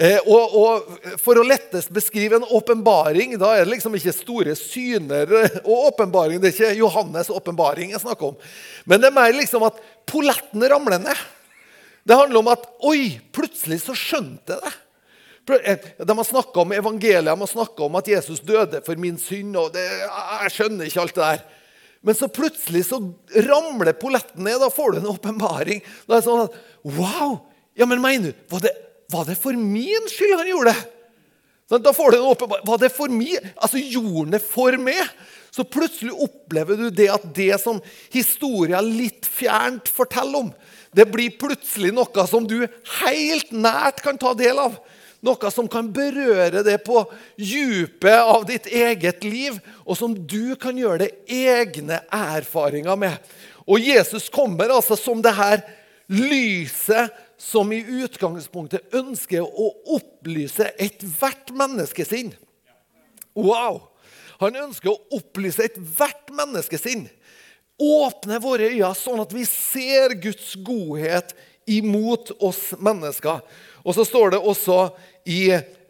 Eh, 0.00 0.16
og, 0.24 0.54
og, 0.56 1.00
For 1.20 1.36
å 1.36 1.44
lettest 1.44 1.90
beskrive 1.92 2.38
en 2.38 2.46
åpenbaring, 2.56 3.34
da 3.40 3.52
er 3.52 3.66
det 3.66 3.74
liksom 3.74 3.98
ikke 3.98 4.14
store 4.16 4.54
syner 4.56 5.28
og 5.60 5.90
åpenbaring. 5.90 6.40
Det 6.40 6.50
er 6.50 6.56
ikke 6.56 6.78
Johannes' 6.80 7.32
åpenbaring 7.34 7.92
jeg 7.92 8.00
snakker 8.00 8.30
om. 8.32 8.38
Men 8.88 9.02
det 9.02 9.10
er 9.10 9.18
mer 9.18 9.34
liksom 9.36 9.66
at 9.68 9.82
polletten 10.08 10.64
ramler 10.72 11.02
ned. 11.04 11.26
Det 12.08 12.16
handler 12.16 12.40
om 12.40 12.48
at 12.54 12.64
Oi, 12.88 13.20
plutselig 13.34 13.82
så 13.84 13.96
skjønte 13.96 14.56
jeg 14.56 14.64
det. 14.64 14.72
Eh, 15.68 15.86
de 16.00 16.16
har 16.16 16.26
snakka 16.26 16.64
om 16.64 16.72
evangeliet, 16.72 17.28
de 17.28 17.44
har 17.44 17.52
snakka 17.52 17.84
om 17.84 18.00
at 18.00 18.08
Jesus 18.08 18.40
døde 18.40 18.80
for 18.86 18.96
min 19.00 19.20
synd. 19.20 19.56
og 19.60 19.74
det, 19.76 19.84
Jeg 19.84 20.56
skjønner 20.56 20.88
ikke 20.88 21.04
alt 21.04 21.16
det 21.18 21.26
der. 21.28 21.48
Men 22.00 22.16
så 22.16 22.32
plutselig 22.32 22.86
så 22.88 23.02
ramler 23.50 23.92
polletten 24.00 24.46
ned. 24.48 24.62
Da 24.64 24.72
får 24.72 24.94
du 24.94 25.02
en 25.02 25.12
åpenbaring. 25.12 25.84
Da 26.08 26.16
er 26.16 26.22
det 26.22 26.28
sånn 26.30 26.46
at 26.48 26.60
Wow! 26.88 27.42
Ja, 27.76 27.84
men 27.84 28.00
mener 28.00 28.32
du, 28.32 28.46
var 28.48 28.64
det, 28.64 28.72
var 29.10 29.26
det 29.28 29.36
for 29.40 29.56
min 29.56 30.08
skyld 30.10 30.38
han 30.38 30.50
gjorde 30.50 30.74
det? 30.74 30.88
Da 31.78 31.92
får 31.94 32.10
du 32.10 32.16
en 32.18 32.30
åpenbar 32.32 32.62
Var 32.66 32.78
det 32.82 32.90
for 32.90 33.12
min? 33.14 33.50
Altså, 33.56 33.78
gjorde 33.78 34.32
det 34.34 34.42
for 34.42 34.74
meg. 34.82 35.02
Så 35.50 35.64
plutselig 35.66 36.14
opplever 36.14 36.78
du 36.78 36.90
det 36.94 37.08
at 37.10 37.26
det 37.34 37.56
som 37.62 37.80
historia 38.14 38.80
litt 38.84 39.26
fjernt 39.26 39.90
forteller 39.90 40.44
om, 40.44 40.52
det 40.94 41.08
blir 41.10 41.34
plutselig 41.38 41.90
noe 41.94 42.26
som 42.30 42.46
du 42.46 42.60
helt 43.02 43.50
nært 43.50 44.02
kan 44.04 44.18
ta 44.18 44.30
del 44.38 44.62
av. 44.62 44.78
Noe 45.26 45.50
som 45.52 45.66
kan 45.70 45.90
berøre 45.92 46.62
det 46.64 46.78
på 46.86 47.02
dypet 47.38 48.22
av 48.22 48.46
ditt 48.48 48.70
eget 48.70 49.26
liv, 49.26 49.58
og 49.84 49.98
som 49.98 50.14
du 50.14 50.54
kan 50.58 50.78
gjøre 50.78 51.02
det 51.04 51.10
egne 51.26 51.98
erfaringer 52.14 52.96
med. 52.98 53.18
Og 53.66 53.82
Jesus 53.82 54.30
kommer 54.32 54.72
altså 54.72 54.96
som 54.98 55.20
det 55.22 55.34
her 55.36 55.66
lyset 56.10 57.10
som 57.40 57.72
i 57.72 57.80
utgangspunktet 58.04 58.92
ønsker 58.96 59.42
å 59.42 59.70
opplyse 59.96 60.68
ethvert 60.76 61.54
menneskesinn. 61.56 62.34
Wow! 63.34 63.86
Han 64.40 64.56
ønsker 64.56 64.92
å 64.92 65.18
opplyse 65.18 65.64
ethvert 65.64 66.30
menneskesinn 66.36 67.08
åpne 67.80 68.38
våre 68.42 68.68
øyne, 68.70 68.92
sånn 68.96 69.22
at 69.22 69.32
vi 69.32 69.46
ser 69.48 70.14
Guds 70.20 70.52
godhet 70.64 71.32
imot 71.70 72.32
oss 72.42 72.70
mennesker. 72.80 73.40
Og 73.80 73.96
så 73.96 74.04
står 74.04 74.34
det 74.34 74.42
også 74.44 74.78
i 75.28 75.42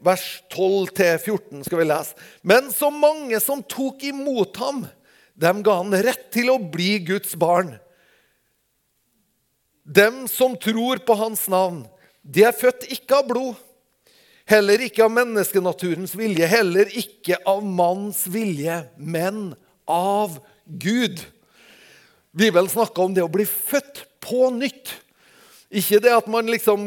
vers 0.05 0.27
12-14, 0.53 1.65
skal 1.67 1.83
vi 1.83 1.89
lese. 1.91 2.15
Men 2.47 2.71
så 2.73 2.93
mange 2.95 3.41
som 3.43 3.65
tok 3.67 4.05
imot 4.07 4.61
ham, 4.63 4.85
dem 5.41 5.65
ga 5.67 5.81
han 5.81 5.95
rett 6.07 6.29
til 6.35 6.53
å 6.53 6.61
bli 6.63 6.99
Guds 7.11 7.35
barn. 7.41 7.75
Dem 9.85 10.27
som 10.29 10.57
tror 10.59 11.01
på 11.07 11.17
hans 11.19 11.47
navn, 11.51 11.83
de 12.23 12.45
er 12.45 12.57
født 12.57 12.87
ikke 12.93 13.21
av 13.21 13.29
blod, 13.31 13.59
heller 14.51 14.83
ikke 14.85 15.05
av 15.07 15.13
menneskenaturens 15.15 16.13
vilje, 16.19 16.47
heller 16.51 16.91
ikke 17.01 17.39
av 17.49 17.63
manns 17.65 18.27
vilje, 18.31 18.83
men 18.97 19.53
av 19.89 20.39
Gud. 20.67 21.23
Bibelen 22.37 22.71
snakker 22.71 23.07
om 23.07 23.15
det 23.15 23.25
å 23.25 23.33
bli 23.33 23.47
født 23.49 24.05
på 24.23 24.51
nytt. 24.55 24.93
Ikke 25.71 26.01
det 26.03 26.13
at 26.15 26.27
man 26.31 26.51
liksom 26.51 26.81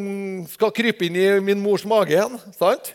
skal 0.51 0.73
krype 0.75 1.07
inn 1.07 1.17
i 1.19 1.27
min 1.43 1.61
mors 1.63 1.85
mage 1.87 2.15
igjen, 2.15 2.37
sant? 2.55 2.93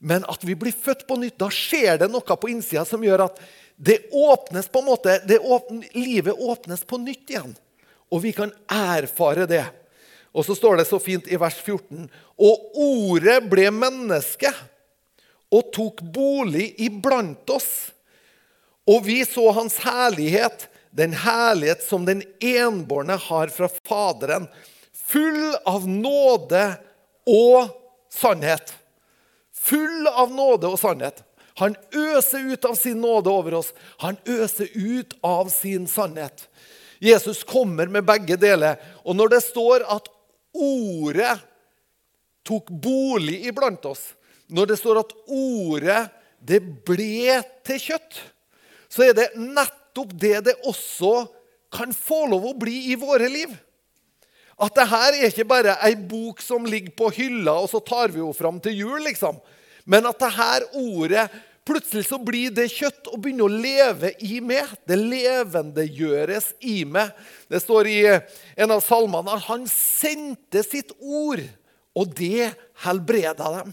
men 0.00 0.24
at 0.32 0.44
vi 0.48 0.54
blir 0.56 0.72
født 0.72 1.04
på 1.08 1.18
nytt. 1.20 1.36
Da 1.36 1.50
skjer 1.52 1.98
det 2.00 2.08
noe 2.08 2.36
på 2.40 2.48
innsida 2.48 2.86
som 2.88 3.02
gjør 3.04 3.26
at 3.26 3.40
det 3.76 3.98
åpnes 4.16 4.68
på 4.72 4.80
en 4.80 4.88
måte, 4.88 5.16
åpne, 5.40 5.84
livet 5.92 6.40
åpnes 6.40 6.84
på 6.88 6.98
nytt 7.00 7.32
igjen. 7.32 7.52
Og 8.10 8.22
vi 8.24 8.32
kan 8.34 8.52
erfare 8.70 9.46
det. 9.46 9.64
Og 10.34 10.46
så 10.46 10.54
står 10.54 10.80
det 10.80 10.88
så 10.88 10.98
fint 11.02 11.26
i 11.30 11.38
vers 11.40 11.58
14.: 11.58 12.08
Og 12.38 12.76
ordet 12.78 13.40
ble 13.50 13.70
menneske 13.74 14.52
og 15.50 15.70
tok 15.74 16.02
bolig 16.14 16.72
iblant 16.82 17.50
oss. 17.50 17.90
Og 18.90 19.04
vi 19.06 19.20
så 19.26 19.50
hans 19.54 19.78
herlighet, 19.84 20.68
den 20.90 21.14
herlighet 21.14 21.82
som 21.86 22.06
den 22.06 22.22
enbårne 22.42 23.18
har 23.28 23.50
fra 23.54 23.68
Faderen, 23.86 24.48
full 24.94 25.54
av 25.66 25.86
nåde 25.88 26.64
og 27.30 27.70
sannhet. 28.14 28.74
Full 29.54 30.06
av 30.08 30.32
nåde 30.34 30.70
og 30.70 30.78
sannhet. 30.80 31.22
Han 31.60 31.74
øser 31.92 32.52
ut 32.54 32.64
av 32.64 32.74
sin 32.74 33.00
nåde 33.02 33.30
over 33.30 33.58
oss. 33.58 33.74
Han 34.00 34.16
øser 34.24 34.70
ut 34.74 35.14
av 35.22 35.50
sin 35.52 35.86
sannhet. 35.90 36.46
Jesus 37.00 37.42
kommer 37.48 37.88
med 37.88 38.04
begge 38.04 38.36
deler. 38.36 38.76
Og 39.04 39.16
når 39.16 39.34
det 39.34 39.42
står 39.46 39.86
at 39.88 40.08
ordet 40.52 41.36
tok 42.44 42.68
bolig 42.70 43.40
iblant 43.48 43.84
oss, 43.88 44.12
når 44.50 44.72
det 44.72 44.78
står 44.80 45.00
at 45.00 45.14
ordet 45.30 46.02
det 46.40 46.60
ble 46.86 47.40
til 47.66 47.80
kjøtt, 47.80 48.20
så 48.90 49.06
er 49.06 49.16
det 49.16 49.32
nettopp 49.38 50.12
det 50.18 50.38
det 50.48 50.56
også 50.66 51.24
kan 51.72 51.92
få 51.94 52.24
lov 52.32 52.50
å 52.50 52.56
bli 52.58 52.90
i 52.90 52.98
våre 52.98 53.28
liv. 53.30 53.52
At 54.60 54.74
det 54.76 54.88
her 54.90 55.16
er 55.16 55.28
ikke 55.30 55.48
bare 55.48 55.78
ei 55.86 55.94
bok 55.96 56.42
som 56.44 56.66
ligger 56.68 56.92
på 56.96 57.12
hylla, 57.16 57.54
og 57.62 57.70
så 57.72 57.80
tar 57.80 58.12
vi 58.12 58.20
henne 58.20 58.36
fram 58.36 58.58
til 58.60 58.76
jul, 58.82 58.98
liksom. 59.06 59.38
Men 59.88 60.08
at 60.10 60.18
det 60.20 60.32
her 60.36 60.66
ordet 60.76 61.28
Plutselig 61.70 62.08
så 62.08 62.16
blir 62.18 62.50
det 62.50 62.64
kjøtt 62.72 63.12
og 63.12 63.20
begynner 63.22 63.46
å 63.46 63.60
leve 63.62 64.08
i 64.26 64.40
meg. 64.42 64.72
Det 64.90 64.96
levendegjøres 64.98 66.48
i 66.66 66.80
meg. 66.82 67.12
Det 67.46 67.60
står 67.62 67.86
i 67.86 67.98
en 68.10 68.74
av 68.74 68.82
salmene 68.82 69.36
at 69.36 69.44
han 69.46 69.68
sendte 69.70 70.64
sitt 70.66 70.90
ord, 70.98 71.44
og 71.94 72.16
det 72.18 72.48
helbreda 72.82 73.52
dem. 73.60 73.70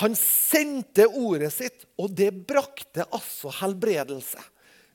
Han 0.00 0.16
sendte 0.18 1.06
ordet 1.06 1.52
sitt, 1.54 1.86
og 2.00 2.16
det 2.18 2.32
brakte 2.50 3.06
altså 3.12 3.52
helbredelse. 3.60 4.42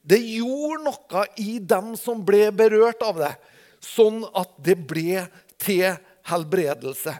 Det 0.03 0.19
gjorde 0.19 0.89
noe 0.89 1.23
i 1.39 1.55
dem 1.63 1.93
som 1.99 2.19
ble 2.27 2.49
berørt 2.51 2.99
av 3.05 3.21
det, 3.21 3.31
sånn 3.79 4.25
at 4.35 4.59
det 4.59 4.75
ble 4.89 5.23
til 5.61 5.95
helbredelse. 6.27 7.15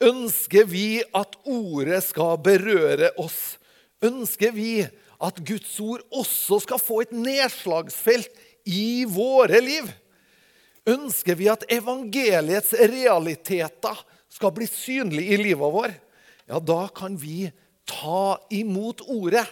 Ønsker 0.00 0.64
vi 0.68 1.02
at 1.16 1.36
ordet 1.44 2.00
skal 2.06 2.38
berøre 2.40 3.12
oss? 3.20 3.58
Ønsker 4.00 4.54
vi 4.56 4.84
at 5.20 5.40
Guds 5.44 5.74
ord 5.84 6.04
også 6.08 6.62
skal 6.64 6.80
få 6.80 7.02
et 7.04 7.12
nedslagsfelt 7.12 8.32
i 8.64 9.04
våre 9.08 9.60
liv? 9.60 9.90
Ønsker 10.88 11.36
vi 11.36 11.50
at 11.52 11.66
evangeliets 11.68 12.72
realiteter 12.72 14.00
skal 14.32 14.54
bli 14.56 14.68
synlige 14.70 15.36
i 15.36 15.42
livet 15.42 15.74
vår? 15.76 15.92
Ja, 16.48 16.58
da 16.58 16.86
kan 16.96 17.18
vi 17.20 17.50
ta 17.86 18.38
imot 18.56 19.04
ordet 19.04 19.44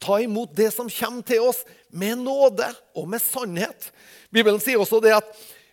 ta 0.00 0.20
imot 0.20 0.56
det 0.56 0.70
som 0.72 0.88
kommer 0.90 1.22
til 1.22 1.44
oss, 1.44 1.62
med 1.92 2.22
nåde 2.24 2.66
og 2.96 3.08
med 3.10 3.22
sannhet. 3.22 3.90
Bibelen 4.32 4.60
sier 4.62 4.80
også 4.80 5.00
det 5.04 5.12
at 5.16 5.26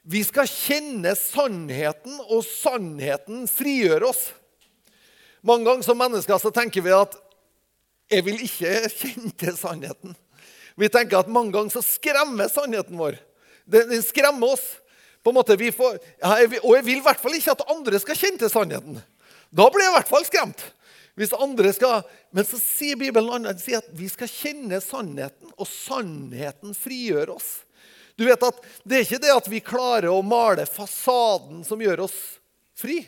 vi 0.08 0.24
skal 0.24 0.48
kjenne 0.48 1.12
sannheten, 1.20 2.16
og 2.32 2.46
sannheten 2.48 3.44
frigjør 3.52 4.06
oss. 4.08 4.30
Mange 5.44 5.68
ganger 5.68 5.84
som 5.84 6.00
mennesker 6.00 6.40
så 6.40 6.52
tenker 6.56 6.86
vi 6.86 6.94
at 6.96 7.18
jeg 8.12 8.24
vil 8.24 8.40
ikke 8.46 8.72
kjenne 8.94 9.34
til 9.36 9.60
sannheten. 9.60 10.16
Vi 10.80 10.88
tenker 10.94 11.20
at 11.20 11.32
mange 11.32 11.52
ganger 11.56 11.76
så 11.76 11.84
skremmer 11.84 12.48
sannheten 12.52 12.96
vår. 13.00 13.20
Den 13.68 14.00
skremmer 14.06 14.56
oss. 14.56 14.64
På 15.26 15.34
en 15.34 15.42
måte, 15.42 15.58
får, 15.76 15.98
og 16.00 16.72
jeg 16.78 16.86
vil 16.86 17.02
i 17.02 17.04
hvert 17.04 17.20
fall 17.20 17.34
ikke 17.36 17.58
at 17.58 17.68
andre 17.74 18.00
skal 18.00 18.16
kjenne 18.16 18.40
til 18.40 18.52
sannheten. 18.54 19.00
Da 19.52 19.66
blir 19.74 19.84
jeg 19.84 19.92
i 19.92 19.98
hvert 19.98 20.12
fall 20.14 20.28
skremt. 20.28 20.62
Hvis 21.20 21.34
andre 21.36 21.74
skal, 21.74 22.06
Men 22.32 22.46
så 22.48 22.60
sier 22.62 22.96
Bibelen 22.96 23.34
annet, 23.34 23.60
sier 23.60 23.82
at 23.82 23.90
vi 23.98 24.08
skal 24.08 24.30
kjenne 24.32 24.80
sannheten, 24.84 25.52
og 25.58 25.68
sannheten 25.68 26.78
frigjør 26.78 27.34
oss. 27.36 27.67
Du 28.18 28.26
vet 28.26 28.44
at 28.44 28.64
Det 28.84 28.98
er 28.98 29.06
ikke 29.06 29.22
det 29.22 29.36
at 29.36 29.48
vi 29.52 29.62
klarer 29.62 30.10
å 30.10 30.24
male 30.26 30.66
fasaden 30.66 31.62
som 31.68 31.82
gjør 31.82 32.08
oss 32.08 32.18
fri. 32.78 33.04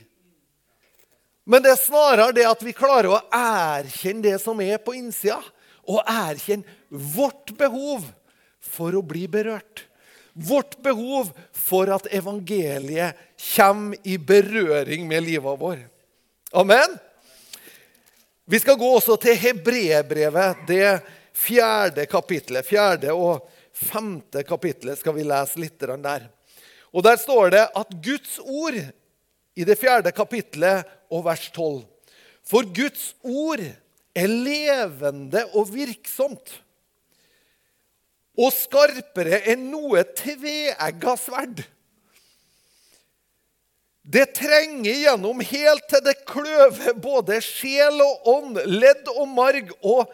Men 1.49 1.65
det 1.65 1.73
er 1.73 1.81
snarere 1.81 2.35
det 2.37 2.45
at 2.45 2.61
vi 2.61 2.75
klarer 2.77 3.09
å 3.15 3.23
erkjenne 3.33 4.21
det 4.27 4.37
som 4.41 4.59
er 4.61 4.77
på 4.85 4.93
innsida, 4.93 5.39
og 5.89 6.05
erkjenne 6.05 6.77
vårt 6.89 7.55
behov 7.57 8.05
for 8.61 8.93
å 8.93 9.01
bli 9.01 9.25
berørt. 9.31 9.87
Vårt 10.37 10.77
behov 10.85 11.31
for 11.57 11.89
at 11.89 12.05
evangeliet 12.13 13.17
kommer 13.55 13.97
i 14.05 14.19
berøring 14.21 15.07
med 15.09 15.25
livet 15.25 15.57
vår. 15.59 15.81
Amen? 16.53 16.93
Vi 18.45 18.59
skal 18.61 18.77
gå 18.77 18.91
også 18.99 19.17
til 19.21 19.37
Hebrebrevet, 19.37 20.61
det 20.69 20.99
fjerde 21.33 22.05
kapitlet. 22.09 22.65
Fjerde 22.65 23.13
og 23.13 23.49
femte 23.79 24.43
kapitlet 24.47 24.99
skal 24.99 25.15
vi 25.15 25.25
lese 25.27 25.59
litt 25.61 25.79
der. 25.79 26.27
Og 26.91 27.03
Der 27.03 27.17
står 27.17 27.51
det 27.53 27.65
at 27.75 27.93
Guds 28.03 28.39
ord 28.39 28.77
i 29.55 29.65
det 29.67 29.77
fjerde 29.79 30.11
kapitlet 30.15 30.87
og 31.11 31.25
vers 31.25 31.49
12 31.51 31.85
For 32.43 32.65
Guds 32.65 33.13
ord 33.21 33.61
er 34.15 34.27
levende 34.27 35.45
og 35.53 35.69
virksomt 35.73 36.59
og 38.39 38.53
skarpere 38.55 39.41
enn 39.51 39.67
noe 39.71 40.05
tveegga 40.15 41.15
sverd. 41.19 41.65
Det 44.09 44.29
trenger 44.33 44.95
gjennom 45.03 45.43
helt 45.43 45.85
til 45.91 46.01
det 46.05 46.15
kløver 46.25 46.95
både 46.97 47.41
sjel 47.45 47.99
og 48.01 48.29
ånd, 48.31 48.61
ledd 48.65 49.11
og 49.11 49.27
marg, 49.29 49.73
og 49.83 50.07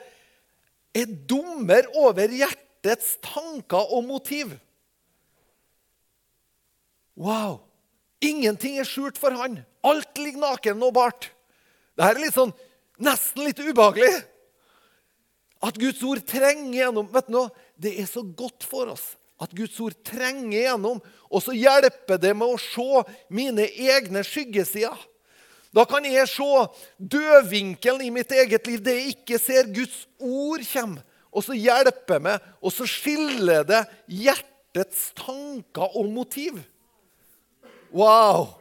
er 0.95 1.11
dommer 1.29 1.87
over 2.01 2.33
hjertets 2.85 3.17
tanker 3.21 3.93
og 3.93 4.05
motiv. 4.05 4.53
Wow! 7.15 7.61
Ingenting 8.21 8.79
er 8.79 8.87
skjult 8.87 9.17
for 9.17 9.31
han. 9.31 9.63
Alt 9.85 10.17
ligger 10.17 10.41
naken 10.41 10.83
og 10.83 10.93
bart. 10.95 11.29
Dette 11.95 12.11
er 12.11 12.21
litt 12.21 12.35
sånn, 12.35 12.53
nesten 12.99 13.45
litt 13.45 13.59
ubehagelig. 13.59 14.23
At 15.65 15.77
Guds 15.79 16.01
ord 16.05 16.21
trenger 16.27 16.73
gjennom 16.73 17.07
vet 17.11 17.27
du 17.27 17.37
noe, 17.37 17.49
Det 17.75 17.97
er 17.99 18.05
så 18.07 18.21
godt 18.23 18.63
for 18.63 18.87
oss 18.93 19.15
at 19.41 19.51
Guds 19.51 19.75
ord 19.83 19.95
trenger 20.07 20.61
gjennom. 20.61 21.01
Og 21.27 21.43
så 21.43 21.51
hjelper 21.51 22.19
det 22.21 22.31
med 22.37 22.47
å 22.47 22.59
se 22.61 23.03
mine 23.27 23.65
egne 23.67 24.23
skyggesider. 24.23 24.95
Da 25.75 25.83
kan 25.83 26.05
jeg 26.07 26.29
se 26.31 26.47
dødvinkelen 26.97 28.05
i 28.05 28.13
mitt 28.15 28.31
eget 28.31 28.67
liv, 28.67 28.79
det 28.79 28.93
jeg 28.95 29.15
ikke 29.17 29.39
ser. 29.41 29.67
Guds 29.75 30.05
ord 30.23 30.63
kommer, 30.71 31.03
og 31.35 31.43
så 31.43 31.55
hjelper 31.57 32.21
meg, 32.23 32.43
og 32.63 32.71
så 32.71 32.87
skiller 32.87 33.65
det 33.67 33.81
hjertets 34.07 35.09
tanker 35.19 35.97
og 35.99 36.07
motiv. 36.13 36.61
Wow! 37.91 38.55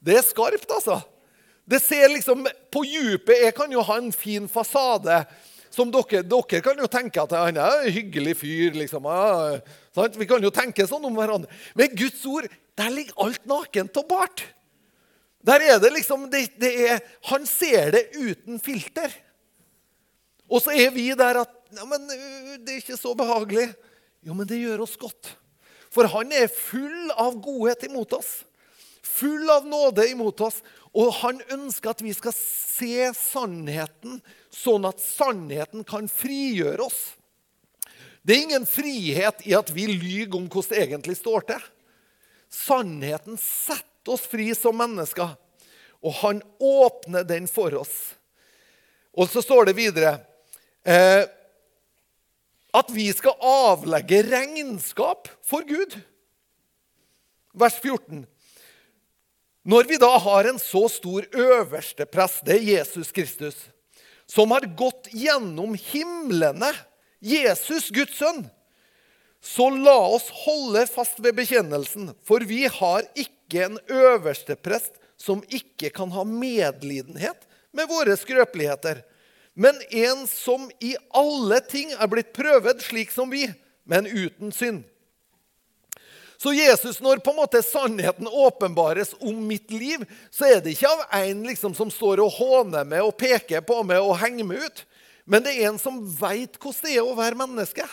Det 0.00 0.16
er 0.16 0.24
skarpt, 0.24 0.70
altså. 0.70 1.00
Det 1.70 1.78
ser 1.82 2.08
liksom 2.10 2.46
på 2.72 2.80
djupet 2.88 3.44
Jeg 3.44 3.54
kan 3.54 3.70
jo 3.70 3.82
ha 3.84 3.98
en 4.00 4.10
fin 4.10 4.48
fasade 4.50 5.20
som 5.70 5.90
dere, 5.94 6.24
dere 6.26 6.62
kan 6.64 6.80
jo 6.82 6.88
tenke 6.90 7.22
at 7.22 7.34
han 7.36 7.58
er 7.60 7.84
en 7.84 7.94
hyggelig 7.94 8.34
fyr. 8.40 8.74
liksom. 8.74 9.06
Ja, 9.06 9.60
vi 10.18 10.26
kan 10.26 10.42
jo 10.42 10.50
tenke 10.50 10.86
sånn 10.88 11.04
om 11.06 11.14
hverandre. 11.14 11.50
Men 11.78 11.94
Guds 11.94 12.24
ord, 12.26 12.48
der 12.74 12.90
ligger 12.90 13.14
alt 13.22 13.46
nakent 13.46 14.00
og 14.02 14.08
bart. 14.10 14.42
Der 15.46 15.62
er 15.62 15.78
det 15.80 15.92
liksom, 15.94 16.26
det, 16.32 16.48
det 16.60 16.72
er, 16.88 16.98
Han 17.30 17.46
ser 17.46 17.94
det 17.94 18.02
uten 18.18 18.58
filter. 18.58 19.14
Og 20.50 20.58
så 20.64 20.74
er 20.74 20.90
vi 20.90 21.06
der 21.14 21.44
at 21.44 21.54
ja, 21.76 21.86
men 21.86 22.06
det 22.10 22.72
er 22.72 22.80
ikke 22.80 22.98
så 22.98 23.14
behagelig. 23.18 23.68
Jo, 24.26 24.34
men 24.36 24.48
det 24.48 24.60
gjør 24.60 24.84
oss 24.84 24.96
godt. 25.00 25.32
For 25.90 26.06
han 26.10 26.32
er 26.34 26.50
full 26.52 27.10
av 27.18 27.38
godhet 27.42 27.86
imot 27.88 28.12
oss. 28.18 28.42
Full 29.02 29.48
av 29.50 29.66
nåde 29.66 30.06
imot 30.10 30.42
oss. 30.46 30.60
Og 30.94 31.12
han 31.20 31.40
ønsker 31.54 31.92
at 31.92 32.02
vi 32.02 32.12
skal 32.14 32.34
se 32.34 33.10
sannheten, 33.16 34.18
sånn 34.50 34.86
at 34.88 35.02
sannheten 35.02 35.86
kan 35.86 36.10
frigjøre 36.10 36.86
oss. 36.86 37.00
Det 38.22 38.36
er 38.36 38.46
ingen 38.48 38.66
frihet 38.68 39.44
i 39.48 39.54
at 39.56 39.70
vi 39.72 39.86
lyver 39.88 40.36
om 40.36 40.48
hvordan 40.50 40.74
det 40.74 40.82
egentlig 40.84 41.16
står 41.18 41.46
til. 41.52 41.68
Sannheten 42.50 43.38
setter 43.40 44.14
oss 44.14 44.26
fri 44.28 44.50
som 44.58 44.76
mennesker, 44.76 45.36
og 46.00 46.16
han 46.20 46.42
åpner 46.58 47.24
den 47.26 47.46
for 47.50 47.74
oss. 47.78 47.94
Og 49.14 49.30
så 49.30 49.42
står 49.44 49.70
det 49.70 49.78
videre 49.78 50.16
eh, 50.84 51.24
at 52.76 52.90
vi 52.94 53.08
skal 53.14 53.38
avlegge 53.42 54.22
regnskap 54.28 55.28
for 55.46 55.66
Gud. 55.66 55.96
Vers 57.56 57.78
14. 57.82 58.24
Når 59.66 59.88
vi 59.90 59.98
da 60.00 60.10
har 60.22 60.48
en 60.48 60.58
så 60.62 60.86
stor 60.88 61.26
øverste 61.36 62.06
prest, 62.08 62.44
det 62.46 62.56
er 62.56 62.68
Jesus 62.78 63.10
Kristus, 63.12 63.58
som 64.30 64.54
har 64.54 64.64
gått 64.78 65.10
gjennom 65.12 65.74
himlene, 65.74 66.70
Jesus, 67.20 67.90
Guds 67.92 68.16
sønn, 68.16 68.46
så 69.40 69.68
la 69.72 69.96
oss 70.14 70.28
holde 70.44 70.86
fast 70.88 71.20
ved 71.20 71.36
bekjennelsen, 71.36 72.12
for 72.24 72.44
vi 72.44 72.64
har 72.70 73.04
ikke 73.18 73.66
en 73.66 73.78
øverste 73.88 74.56
prest 74.56 74.96
som 75.20 75.42
ikke 75.48 75.90
kan 75.92 76.12
ha 76.14 76.24
medlidenhet 76.24 77.44
med 77.76 77.88
våre 77.90 78.16
skrøpeligheter, 78.16 79.02
men 79.60 79.76
en 79.90 80.24
som 80.30 80.70
i 80.80 80.94
alle 81.12 81.58
ting 81.68 81.92
er 81.92 82.08
blitt 82.08 82.32
prøvd 82.32 82.80
slik 82.80 83.10
som 83.12 83.28
vi, 83.28 83.44
men 83.84 84.06
uten 84.08 84.54
synd. 84.56 84.86
Så 86.40 86.54
Jesus, 86.56 87.02
når 87.04 87.20
på 87.20 87.34
en 87.34 87.40
måte 87.42 87.60
sannheten 87.60 88.24
åpenbares 88.24 89.12
om 89.20 89.42
mitt 89.44 89.68
liv, 89.68 90.06
så 90.32 90.46
er 90.48 90.62
det 90.64 90.72
ikke 90.72 90.88
av 90.88 91.02
en 91.18 91.42
liksom 91.44 91.74
som 91.76 91.90
står 91.92 92.22
og 92.24 92.32
håner 92.38 92.86
meg 92.88 93.04
og 93.04 93.18
peker 93.20 93.60
på 93.60 93.82
meg 93.84 94.00
og 94.00 94.16
henger 94.22 94.48
meg 94.48 94.64
ut. 94.64 94.80
Men 95.28 95.44
det 95.44 95.52
er 95.58 95.68
en 95.68 95.82
som 95.82 96.00
veit 96.00 96.56
hvordan 96.56 96.86
det 96.86 96.94
er 96.96 97.04
å 97.04 97.18
være 97.18 97.40
menneske. 97.42 97.84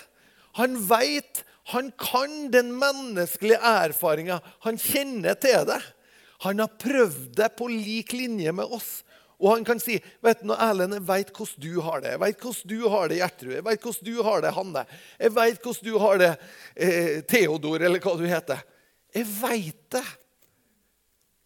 Han 0.61 0.79
veit, 0.87 1.43
han 1.73 1.91
kan 1.99 2.47
den 2.53 2.71
menneskelige 2.79 3.59
erfaringa. 3.59 4.39
Han 4.63 4.79
kjenner 4.79 5.35
til 5.35 5.67
det. 5.67 5.81
Han 6.47 6.63
har 6.63 6.79
prøvd 6.79 7.33
det 7.35 7.51
på 7.59 7.67
lik 7.67 8.15
linje 8.15 8.55
med 8.55 8.71
oss. 8.79 9.01
Og 9.37 9.51
han 9.51 9.65
kan 9.65 9.79
si 9.81 9.99
vet 10.25 10.41
du, 10.41 10.53
Erlend, 10.55 10.95
jeg 10.97 11.05
veit 11.05 11.31
hvordan 11.35 11.61
du 11.61 11.81
har 11.85 12.01
det. 12.01 12.13
Jeg 12.15 12.21
veit 12.23 12.43
hvordan 12.43 12.71
du 12.71 12.89
har 12.89 13.11
det, 13.11 13.19
Gjertrud. 13.21 13.53
Jeg 13.53 13.65
veit 13.67 13.85
hvordan 13.85 14.07
du 14.07 14.23
har 14.25 14.43
det, 14.43 14.53
Hanne. 14.55 14.83
Jeg 15.21 15.35
veit 15.35 15.67
hvordan 15.67 15.87
du 15.87 15.99
har 16.01 16.21
det, 16.23 16.31
eh, 16.75 17.11
Theodor, 17.29 17.85
eller 17.85 18.01
hva 18.01 18.15
du 18.17 18.25
heter. 18.25 18.63
Jeg 19.13 19.29
veit 19.37 19.83
det. 19.93 20.05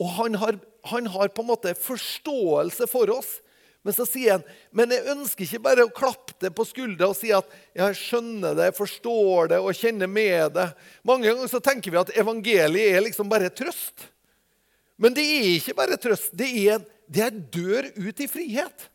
Og 0.02 0.10
han 0.18 0.38
har, 0.40 0.60
han 0.90 1.10
har, 1.14 1.32
på 1.36 1.44
en 1.44 1.52
måte 1.52 1.76
forståelse 1.78 2.88
for 2.90 3.12
oss. 3.14 3.40
Men 3.82 3.96
så 3.98 4.06
sier 4.06 4.38
han 4.38 4.44
men 4.78 4.94
jeg 4.94 5.10
ønsker 5.10 5.46
ikke 5.48 5.64
bare 5.66 5.86
å 5.88 5.94
klappe 5.94 6.36
det 6.42 6.52
på 6.54 6.66
skuldra 6.70 7.10
og 7.10 7.18
si 7.18 7.32
at 7.34 7.48
jeg 7.78 7.98
skjønner 7.98 8.54
det, 8.54 8.68
jeg 8.70 8.78
forstår 8.78 9.52
det 9.56 9.58
og 9.62 9.78
kjenner 9.78 10.10
med 10.10 10.54
det. 10.54 10.68
Mange 11.08 11.28
ganger 11.28 11.50
så 11.50 11.62
tenker 11.64 11.94
vi 11.94 12.02
at 12.02 12.14
evangeliet 12.22 12.96
er 12.96 13.06
liksom 13.08 13.30
bare 13.32 13.50
trøst. 13.50 14.06
Men 15.02 15.18
det 15.18 15.26
er 15.26 15.48
ikke 15.56 15.78
bare 15.80 15.98
trøst. 15.98 16.30
Det 16.38 16.50
er 16.62 16.76
en 16.78 16.86
det 17.12 17.28
er 17.28 17.40
dør 17.54 17.92
ut 18.00 18.24
i 18.24 18.30
frihet. 18.32 18.88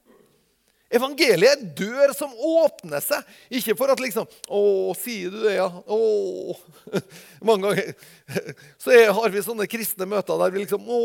Evangeliet 0.96 1.50
er 1.50 1.62
dør 1.76 2.12
som 2.14 2.31
åpner 2.33 3.02
seg. 3.02 3.24
Ikke 3.59 3.74
for 3.79 3.90
at 3.90 4.00
liksom 4.00 4.26
Å, 4.46 4.61
sier 4.98 5.33
du 5.35 5.40
det, 5.42 5.57
ja? 5.59 5.66
Å. 5.66 5.98
Mange 7.48 7.72
ganger 7.72 8.52
så 8.83 8.94
har 9.18 9.33
vi 9.35 9.42
sånne 9.42 9.66
kristne 9.70 10.07
møter 10.09 10.38
der 10.38 10.55
vi 10.55 10.62
liksom 10.62 10.87
Å. 10.87 11.00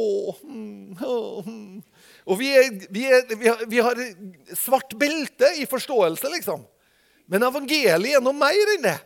å, 1.02 1.16
hmm. 1.48 1.80
Og 2.30 2.38
vi, 2.38 2.52
er, 2.54 2.68
vi, 2.94 3.08
er, 3.10 3.26
vi, 3.34 3.48
har, 3.50 3.64
vi, 3.68 3.80
har, 3.82 4.04
svart 4.54 4.94
belte 5.02 5.50
i 5.58 5.66
forståelse, 5.66 6.30
liksom. 6.36 6.62
Men 7.32 7.48
evangeliet 7.48 8.20
er 8.20 8.22
noe 8.22 8.38
mer 8.38 8.76
enn 8.76 8.86
det. 8.86 9.00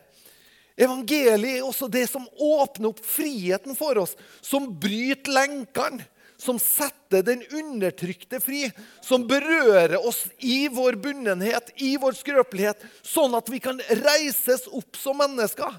Evangeliet 0.76 1.62
er 1.62 1.64
også 1.64 1.88
det 1.88 2.04
som 2.10 2.26
åpner 2.28 2.90
opp 2.90 3.00
friheten 3.00 3.78
for 3.78 3.96
oss, 4.02 4.12
som 4.44 4.68
bryter 4.76 5.32
lenkene 5.32 6.04
som 6.36 6.58
setter 6.60 7.24
den 7.24 7.42
undertrykte 7.56 8.40
fri, 8.44 8.66
som 9.04 9.26
berører 9.28 9.96
oss 9.98 10.26
i 10.38 10.66
vår 10.72 10.98
bunnenhet, 11.02 11.72
i 11.76 11.96
vår 12.00 12.16
skrøpelighet, 12.18 12.82
sånn 13.06 13.34
at 13.38 13.48
vi 13.52 13.60
kan 13.62 13.80
reises 14.04 14.66
opp 14.68 14.98
som 15.00 15.18
mennesker. 15.20 15.78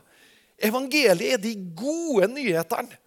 Evangeliet 0.57 1.37
er 1.37 1.41
de 1.41 1.53
gode 1.77 2.31
nyhetene 2.33 2.97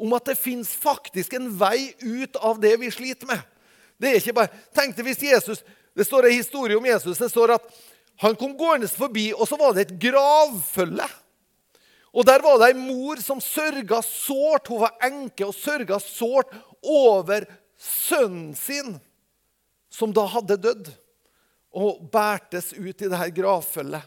om 0.00 0.14
at 0.16 0.30
det 0.30 0.38
fins 0.40 0.70
faktisk 0.78 1.34
en 1.36 1.50
vei 1.60 1.90
ut 2.00 2.38
av 2.40 2.60
det 2.62 2.76
vi 2.80 2.92
sliter 2.94 3.28
med. 3.28 3.40
Det 4.00 4.08
er 4.08 4.20
ikke 4.22 4.36
bare, 4.38 4.62
Tenk 4.72 4.96
deg 4.96 5.10
hvis 5.10 5.26
Jesus, 5.28 5.64
Det 5.90 6.06
står 6.06 6.28
en 6.28 6.38
historie 6.38 6.76
om 6.78 6.86
Jesus. 6.86 7.18
Det 7.18 7.28
står 7.28 7.56
at 7.56 7.64
han 8.22 8.36
kom 8.38 8.52
gående 8.56 8.88
forbi, 8.88 9.32
og 9.34 9.48
så 9.48 9.56
var 9.58 9.74
det 9.74 9.88
et 9.88 9.96
gravfølge. 10.00 11.08
Og 12.10 12.26
Der 12.26 12.42
var 12.42 12.58
det 12.58 12.72
ei 12.72 12.78
mor 12.78 13.20
som 13.22 13.40
sørga 13.40 14.00
sårt. 14.02 14.68
Hun 14.68 14.82
var 14.82 14.96
enke 15.06 15.46
og 15.46 15.54
sørga 15.54 16.00
sårt 16.02 16.50
over 16.82 17.46
sønnen 17.78 18.54
sin, 18.58 18.98
som 19.90 20.12
da 20.12 20.26
hadde 20.28 20.58
dødd, 20.60 20.90
og 21.70 22.02
bærtes 22.10 22.72
ut 22.74 23.02
i 23.02 23.08
det 23.08 23.18
her 23.18 23.30
gravfølget. 23.34 24.02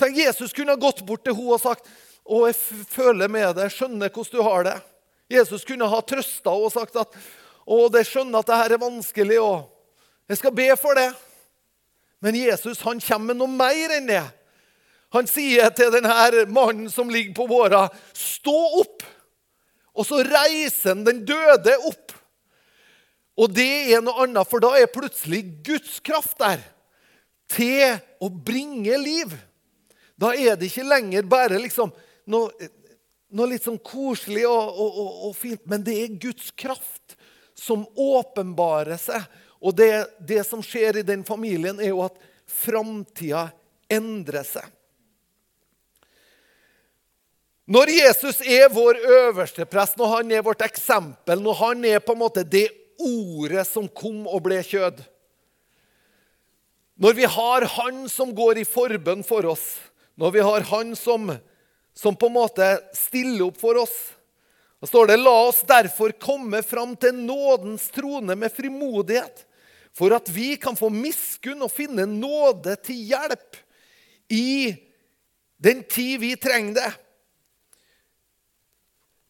Tenk, 0.00 0.18
Jesus 0.18 0.52
kunne 0.52 0.74
ha 0.74 0.80
gått 0.80 1.04
bort 1.06 1.24
til 1.24 1.36
henne 1.36 1.56
og 1.56 1.62
sagt 1.62 1.88
å, 2.22 2.44
jeg 2.48 2.56
føler 2.90 3.30
med 3.30 3.56
deg, 3.56 3.72
skjønner 3.72 4.12
hvordan 4.12 4.36
du 4.36 4.46
har 4.46 4.66
det. 4.68 4.78
Jesus 5.32 5.64
kunne 5.66 5.88
ha 5.88 6.00
trøsta 6.04 6.52
henne 6.52 6.68
og 6.68 6.74
sagt 6.74 6.98
at 7.00 7.16
å, 7.62 7.86
jeg 7.86 8.08
skjønner 8.08 8.42
at 8.42 8.50
det 8.50 8.58
her 8.58 8.74
er 8.76 8.82
vanskelig, 8.82 9.38
og 9.40 9.68
jeg 10.30 10.40
skal 10.42 10.54
be 10.56 10.68
for 10.80 10.98
det. 10.98 11.08
Men 12.22 12.38
Jesus 12.38 12.82
han 12.86 13.00
kommer 13.02 13.32
med 13.32 13.40
noe 13.40 13.50
mer 13.50 13.96
enn 13.96 14.10
det. 14.10 14.22
Han 15.12 15.28
sier 15.28 15.72
til 15.76 15.92
denne 15.92 16.46
mannen 16.48 16.88
som 16.90 17.10
ligger 17.12 17.34
på 17.36 17.46
våra, 17.50 17.88
'Stå 18.12 18.58
opp!' 18.80 19.04
Og 19.92 20.06
så 20.08 20.22
reiser 20.24 20.94
han 20.94 21.04
den 21.04 21.24
døde 21.28 21.76
opp. 21.84 22.12
Og 23.36 23.52
det 23.52 23.92
er 23.92 24.00
noe 24.04 24.24
annet, 24.24 24.48
for 24.48 24.60
da 24.60 24.72
er 24.76 24.92
plutselig 24.92 25.42
Guds 25.64 26.00
kraft 26.04 26.38
der 26.40 26.60
til 27.52 27.98
å 28.22 28.28
bringe 28.32 28.96
liv. 29.00 29.34
Da 30.16 30.32
er 30.32 30.56
det 30.56 30.70
ikke 30.70 30.88
lenger 30.88 31.28
bare 31.28 31.60
liksom 31.60 31.92
noe, 32.32 32.68
noe 33.32 33.50
litt 33.52 33.64
sånn 33.64 33.80
koselig 33.84 34.44
og, 34.48 34.68
og, 34.72 34.98
og, 35.02 35.14
og, 35.28 35.36
fint, 35.36 35.64
men 35.68 35.84
det 35.84 35.96
er 36.04 36.20
Guds 36.20 36.52
kraft 36.56 37.16
som 37.58 37.84
åpenbarer 37.96 39.00
seg. 39.00 39.24
Og 39.62 39.76
det, 39.78 39.90
det 40.20 40.42
som 40.48 40.62
skjer 40.64 41.00
i 41.00 41.06
den 41.06 41.24
familien, 41.24 41.80
er 41.80 41.92
jo 41.92 42.02
at 42.04 42.16
framtida 42.48 43.50
endrer 43.92 44.46
seg. 44.46 44.66
Når 47.70 47.92
Jesus 47.94 48.40
er 48.42 48.72
vår 48.72 48.98
øverste 48.98 49.64
prest, 49.70 49.96
når 49.98 50.16
han 50.16 50.32
er 50.34 50.42
vårt 50.42 50.64
eksempel, 50.66 51.42
når 51.42 51.58
han 51.60 51.84
er 51.86 52.02
på 52.02 52.16
en 52.16 52.22
måte 52.24 52.42
det 52.42 52.68
ordet 53.02 53.64
som 53.68 53.86
kom 53.88 54.26
og 54.26 54.42
ble 54.44 54.60
kjød 54.62 55.00
Når 57.02 57.14
vi 57.18 57.24
har 57.26 57.64
han 57.78 58.04
som 58.10 58.34
går 58.34 58.60
i 58.62 58.66
forbønn 58.68 59.22
for 59.26 59.46
oss, 59.46 59.78
når 60.14 60.34
vi 60.34 60.42
har 60.44 60.66
han 60.68 60.92
som, 60.98 61.32
som 61.94 62.18
på 62.18 62.28
en 62.28 62.36
måte 62.36 62.68
stiller 62.94 63.46
opp 63.48 63.58
for 63.58 63.78
oss 63.80 63.96
da 64.82 64.88
står 64.90 65.12
det, 65.12 65.16
La 65.22 65.32
oss 65.46 65.60
derfor 65.62 66.10
komme 66.18 66.58
fram 66.66 66.96
til 66.98 67.14
nådens 67.14 67.84
trone 67.94 68.34
med 68.34 68.50
frimodighet, 68.50 69.44
for 69.94 70.10
at 70.10 70.26
vi 70.34 70.56
kan 70.58 70.74
få 70.74 70.88
miskunn 70.90 71.62
og 71.62 71.70
finne 71.70 72.02
nåde 72.10 72.74
til 72.82 72.98
hjelp 73.12 73.60
i 74.34 74.74
den 75.62 75.84
tid 75.86 76.18
vi 76.24 76.32
trenger 76.34 76.80
det. 76.80 76.90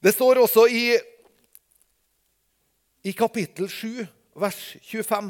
Det 0.02 0.10
står 0.12 0.40
også 0.42 0.66
i, 0.66 0.86
i 3.06 3.12
kapittel 3.14 3.68
7, 3.70 4.02
vers 4.34 4.60
25. 4.82 5.28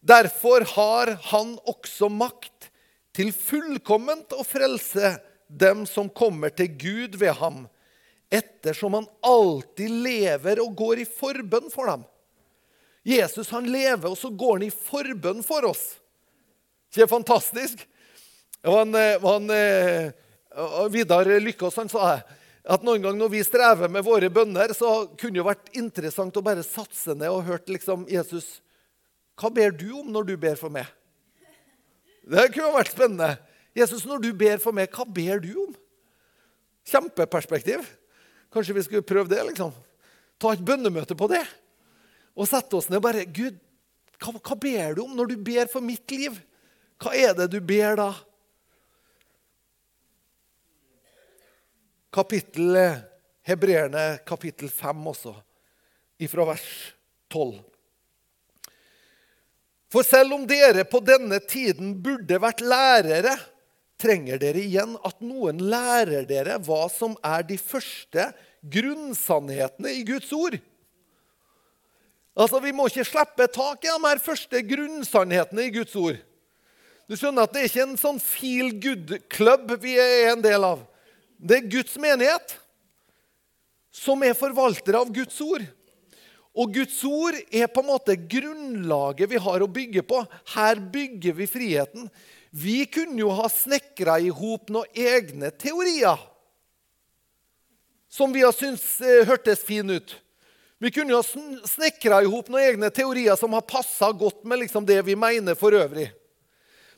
Derfor 0.00 0.62
har 0.74 1.16
han 1.32 1.56
også 1.66 2.06
makt 2.06 2.68
til 3.14 3.32
fullkomment 3.34 4.34
å 4.38 4.44
frelse 4.46 5.16
dem 5.50 5.82
som 5.90 6.06
kommer 6.14 6.54
til 6.54 6.70
Gud 6.78 7.18
ved 7.18 7.34
ham 7.40 7.64
ettersom 8.32 8.94
han 8.96 9.08
alltid 9.26 9.90
lever 10.04 10.62
og 10.62 10.76
går 10.78 11.02
i 11.02 11.08
forbønn 11.18 11.66
for 11.72 11.90
dem. 11.90 12.04
Jesus 13.04 13.50
han 13.50 13.66
lever, 13.66 14.06
og 14.08 14.16
så 14.16 14.30
går 14.30 14.60
han 14.60 14.68
i 14.68 14.72
forbønn 14.72 15.42
for 15.44 15.66
oss. 15.68 15.82
Ikke 16.92 17.10
fantastisk? 17.10 17.82
Han, 18.62 18.94
han, 18.94 19.50
eh, 19.50 20.14
Vidar 20.94 21.26
Lykkås 21.42 21.76
han 21.82 21.90
sa 21.90 22.20
at 22.62 22.84
noen 22.86 23.02
gang 23.02 23.16
når 23.18 23.30
vi 23.32 23.42
strever 23.42 23.90
med 23.90 24.04
våre 24.06 24.28
bønner, 24.30 24.70
så 24.76 25.08
kunne 25.18 25.40
det 25.40 25.46
vært 25.46 25.72
interessant 25.78 26.36
å 26.38 26.44
bare 26.44 26.62
satse 26.66 27.16
ned 27.18 27.30
og 27.32 27.46
hørt 27.48 27.70
liksom, 27.72 28.04
Jesus, 28.10 28.60
hva 29.38 29.50
ber 29.50 29.74
du 29.74 29.88
om 29.98 30.12
når 30.14 30.28
du 30.30 30.36
ber 30.38 30.58
for 30.60 30.70
meg? 30.70 30.86
Det 32.22 32.52
kunne 32.54 32.74
vært 32.76 32.92
spennende. 32.94 33.32
Jesus, 33.74 34.04
når 34.06 34.22
du 34.22 34.30
ber 34.36 34.60
for 34.62 34.76
meg, 34.76 34.92
hva 34.94 35.06
ber 35.08 35.42
du 35.42 35.50
om? 35.64 35.72
Kjempeperspektiv. 36.86 37.82
Kanskje 38.52 38.76
vi 38.76 38.84
skulle 38.86 39.06
prøve 39.06 39.32
det? 39.32 39.40
liksom? 39.48 39.72
Ta 40.38 40.52
et 40.54 40.62
bønnemøte 40.62 41.16
på 41.18 41.26
det. 41.32 41.42
Og 42.38 42.46
sette 42.48 42.78
oss 42.78 42.88
ned 42.90 43.00
og 43.00 43.06
bare 43.08 43.26
Gud, 43.26 43.58
hva, 44.22 44.36
hva 44.38 44.56
ber 44.58 44.94
du 44.96 45.02
om 45.04 45.16
når 45.16 45.32
du 45.32 45.36
ber 45.42 45.70
for 45.72 45.84
mitt 45.84 46.14
liv? 46.14 46.36
Hva 47.02 47.14
er 47.18 47.34
det 47.36 47.48
du 47.50 47.58
ber 47.64 47.98
da? 47.98 48.12
Kapittel 52.12 52.76
Hebreerne 53.42 54.18
kapittel 54.28 54.68
5 54.70 55.06
også, 55.10 55.32
ifra 56.20 56.44
vers 56.46 56.66
12. 57.32 57.56
For 59.92 60.04
selv 60.06 60.36
om 60.36 60.44
dere 60.48 60.84
på 60.88 61.00
denne 61.04 61.40
tiden 61.40 61.94
burde 62.04 62.38
vært 62.40 62.60
lærere, 62.64 63.32
trenger 64.00 64.38
dere 64.42 64.60
igjen 64.60 64.94
at 65.06 65.24
noen 65.24 65.60
lærer 65.72 66.26
dere 66.28 66.58
hva 66.64 66.84
som 66.92 67.16
er 67.24 67.46
de 67.48 67.58
første 67.60 68.28
grunnsannhetene 68.62 69.96
i 69.96 70.04
Guds 70.06 70.30
ord. 70.36 70.58
Altså, 72.36 72.60
Vi 72.60 72.72
må 72.72 72.86
ikke 72.88 73.08
slippe 73.08 73.48
tak 73.52 73.84
i 73.84 73.90
de 73.90 74.08
her 74.08 74.22
første 74.22 74.62
grunnsannhetene 74.68 75.66
i 75.68 75.74
Guds 75.74 75.96
ord. 75.96 76.20
Du 77.08 77.16
skjønner 77.16 77.44
at 77.44 77.52
Det 77.52 77.60
er 77.60 77.68
ikke 77.72 77.88
en 77.88 78.00
sånn 78.00 78.20
feel 78.20 78.72
good-klubb 78.80 79.76
vi 79.82 79.98
er 80.00 80.32
en 80.32 80.44
del 80.44 80.64
av. 80.64 80.88
Det 81.42 81.58
er 81.58 81.70
Guds 81.70 81.96
menighet 81.98 82.54
som 83.92 84.22
er 84.22 84.38
forvaltere 84.38 85.00
av 85.02 85.10
Guds 85.12 85.40
ord. 85.42 85.64
Og 86.52 86.74
Guds 86.76 86.98
ord 87.08 87.36
er 87.50 87.70
på 87.72 87.82
en 87.82 87.88
måte 87.88 88.14
grunnlaget 88.16 89.30
vi 89.30 89.40
har 89.40 89.64
å 89.64 89.70
bygge 89.70 90.04
på. 90.06 90.20
Her 90.54 90.80
bygger 90.94 91.34
vi 91.38 91.48
friheten. 91.50 92.06
Vi 92.52 92.84
kunne 92.86 93.18
jo 93.18 93.32
ha 93.34 93.48
snekra 93.50 94.18
i 94.20 94.28
hop 94.28 94.70
noen 94.70 94.88
egne 94.92 95.50
teorier 95.56 96.20
som 98.12 98.32
vi 98.32 98.42
har 98.44 98.52
syntes 98.52 99.00
eh, 99.00 99.24
hørtes 99.24 99.62
fine 99.64 99.96
ut. 99.96 100.18
Vi 100.82 100.90
kunne 100.92 101.14
jo 101.14 101.22
ha 101.22 101.68
snekra 101.68 102.18
i 102.20 102.28
hop 102.28 102.50
noen 102.52 102.66
egne 102.66 102.90
teorier 102.92 103.38
som 103.40 103.54
har 103.56 103.64
passa 103.64 104.10
godt 104.12 104.44
med 104.44 104.60
liksom 104.60 104.84
det 104.84 104.98
vi 105.06 105.16
mener 105.16 105.56
for 105.56 105.72
øvrig. 105.72 106.10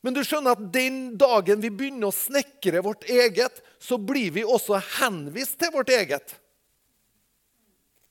Men 0.05 0.13
du 0.13 0.21
skjønner 0.21 0.53
at 0.53 0.65
den 0.69 1.15
dagen 1.17 1.63
vi 1.63 1.71
begynner 1.73 2.11
å 2.11 2.13
snekre 2.13 2.83
vårt 2.85 3.07
eget, 3.09 3.63
så 3.81 3.97
blir 3.97 4.35
vi 4.35 4.43
også 4.45 4.77
henvist 4.99 5.57
til 5.63 5.73
vårt 5.73 5.89
eget. 5.97 6.35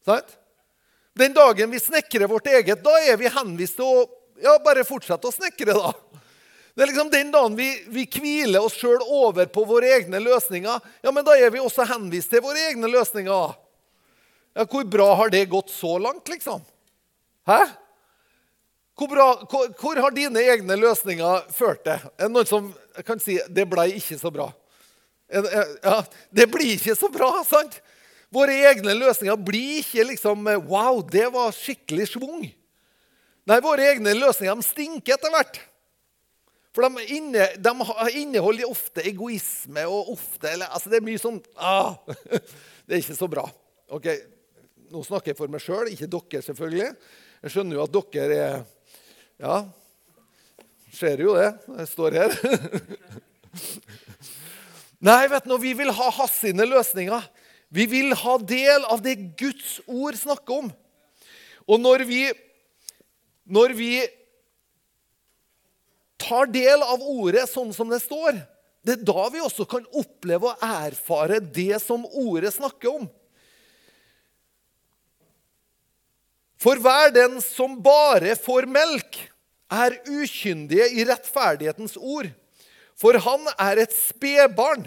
Sant? 0.01 0.39
Den 1.13 1.35
dagen 1.37 1.69
vi 1.69 1.77
snekrer 1.79 2.25
vårt 2.31 2.49
eget, 2.49 2.81
da 2.81 2.95
er 3.05 3.19
vi 3.21 3.29
henvist 3.29 3.77
til 3.77 3.85
å 3.85 4.07
ja, 4.41 4.55
bare 4.65 4.81
fortsette 4.87 5.29
å 5.29 5.35
snekre. 5.35 5.75
da. 5.77 5.93
Det 6.73 6.81
er 6.81 6.89
liksom 6.89 7.11
Den 7.13 7.29
dagen 7.31 7.55
vi, 7.55 7.69
vi 7.93 8.07
hviler 8.09 8.65
oss 8.65 8.79
sjøl 8.81 9.05
over 9.05 9.45
på 9.53 9.61
våre 9.69 9.93
egne 9.99 10.17
løsninger, 10.23 10.81
ja, 11.05 11.13
men 11.13 11.25
da 11.25 11.37
er 11.37 11.53
vi 11.53 11.61
også 11.61 11.85
henvist 11.93 12.33
til 12.33 12.41
våre 12.41 12.71
egne 12.71 12.89
løsninger. 12.89 13.53
Ja, 14.57 14.65
Hvor 14.65 14.89
bra 14.89 15.11
har 15.21 15.29
det 15.29 15.45
gått 15.53 15.69
så 15.69 15.99
langt, 16.01 16.25
liksom? 16.25 16.65
Hæ? 17.45 17.61
Hvor, 18.93 19.09
bra, 19.09 19.27
hvor, 19.49 19.69
hvor 19.79 20.01
har 20.05 20.13
dine 20.13 20.41
egne 20.53 20.75
løsninger 20.77 21.47
ført 21.53 21.81
deg? 21.87 22.03
Er 22.17 22.27
det 22.27 22.33
noen 22.35 22.49
som 22.49 22.69
kan 23.07 23.21
si 23.21 23.39
det 23.49 23.65
ble 23.69 23.87
ikke 23.97 24.19
så 24.21 24.29
bra? 24.33 24.51
Ja, 25.33 26.03
Det 26.29 26.45
blir 26.51 26.75
ikke 26.75 26.95
så 26.97 27.09
bra, 27.09 27.31
sant? 27.47 27.79
Våre 28.33 28.53
egne 28.69 28.93
løsninger 28.97 29.37
blir 29.45 29.79
ikke 29.81 30.05
liksom 30.11 30.45
Wow, 30.69 31.01
det 31.05 31.25
var 31.33 31.53
skikkelig 31.53 32.11
schwung. 32.13 32.45
Nei, 33.49 33.59
våre 33.65 33.89
egne 33.91 34.13
løsninger 34.15 34.61
de 34.61 34.65
stinker 34.65 35.17
etter 35.17 35.33
hvert. 35.33 35.59
For 36.73 36.85
de, 36.85 37.05
inne, 37.13 37.49
de 37.61 37.73
inneholder 38.17 38.69
ofte 38.69 39.03
egoisme 39.05 39.83
og 39.85 40.13
ofte 40.15 40.49
eller, 40.49 40.71
altså 40.73 40.89
Det 40.89 40.97
er 40.97 41.05
mye 41.05 41.21
sånn 41.21 41.37
ah, 41.61 41.99
Det 42.85 42.95
er 42.95 43.03
ikke 43.03 43.17
så 43.17 43.29
bra. 43.29 43.45
Ok, 43.93 44.09
Nå 44.93 45.01
snakker 45.05 45.31
jeg 45.31 45.37
for 45.39 45.49
meg 45.49 45.61
sjøl, 45.63 45.87
ikke 45.89 46.05
dere, 46.05 46.41
selvfølgelig. 46.45 46.89
Jeg 47.43 47.53
skjønner 47.53 47.79
jo 47.79 47.85
at 47.87 47.93
dere 48.13 48.35
er 48.37 48.59
Ja, 49.41 49.63
ser 50.93 51.21
jo 51.23 51.33
det. 51.37 51.49
når 51.67 51.79
Jeg 51.81 51.89
står 51.91 52.17
her. 52.19 52.35
Nei, 55.09 55.23
vet 55.31 55.47
du, 55.49 55.55
vi 55.59 55.73
vil 55.75 55.91
ha 55.91 56.09
hans 56.19 56.41
løsninger. 56.43 57.25
Vi 57.73 57.87
vil 57.89 58.13
ha 58.13 58.37
del 58.37 58.85
av 58.85 59.01
det 59.01 59.15
Guds 59.39 59.79
ord 59.89 60.15
snakker 60.15 60.63
om. 60.63 60.69
Og 61.65 61.79
når 61.81 62.05
vi, 62.05 62.21
når 63.49 63.73
vi 63.75 63.91
tar 66.21 66.47
del 66.53 66.85
av 66.85 67.01
ordet 67.01 67.47
sånn 67.49 67.73
som 67.75 67.89
det 67.91 68.03
står, 68.03 68.37
det 68.83 68.99
er 68.99 69.05
da 69.07 69.27
vi 69.31 69.41
også 69.43 69.65
kan 69.69 69.85
oppleve 69.95 70.51
og 70.51 70.63
erfare 70.67 71.39
det 71.41 71.81
som 71.81 72.05
ordet 72.05 72.53
snakker 72.53 72.91
om. 72.99 73.09
For 76.63 76.79
hver 76.79 77.11
den 77.11 77.41
som 77.43 77.75
bare 77.83 78.37
får 78.39 78.69
melk, 78.71 79.19
er 79.73 79.97
ukyndige 80.05 80.85
i 80.93 81.03
rettferdighetens 81.07 81.97
ord. 81.97 82.29
For 82.99 83.17
han 83.19 83.47
er 83.57 83.81
et 83.83 83.95
spedbarn. 83.95 84.85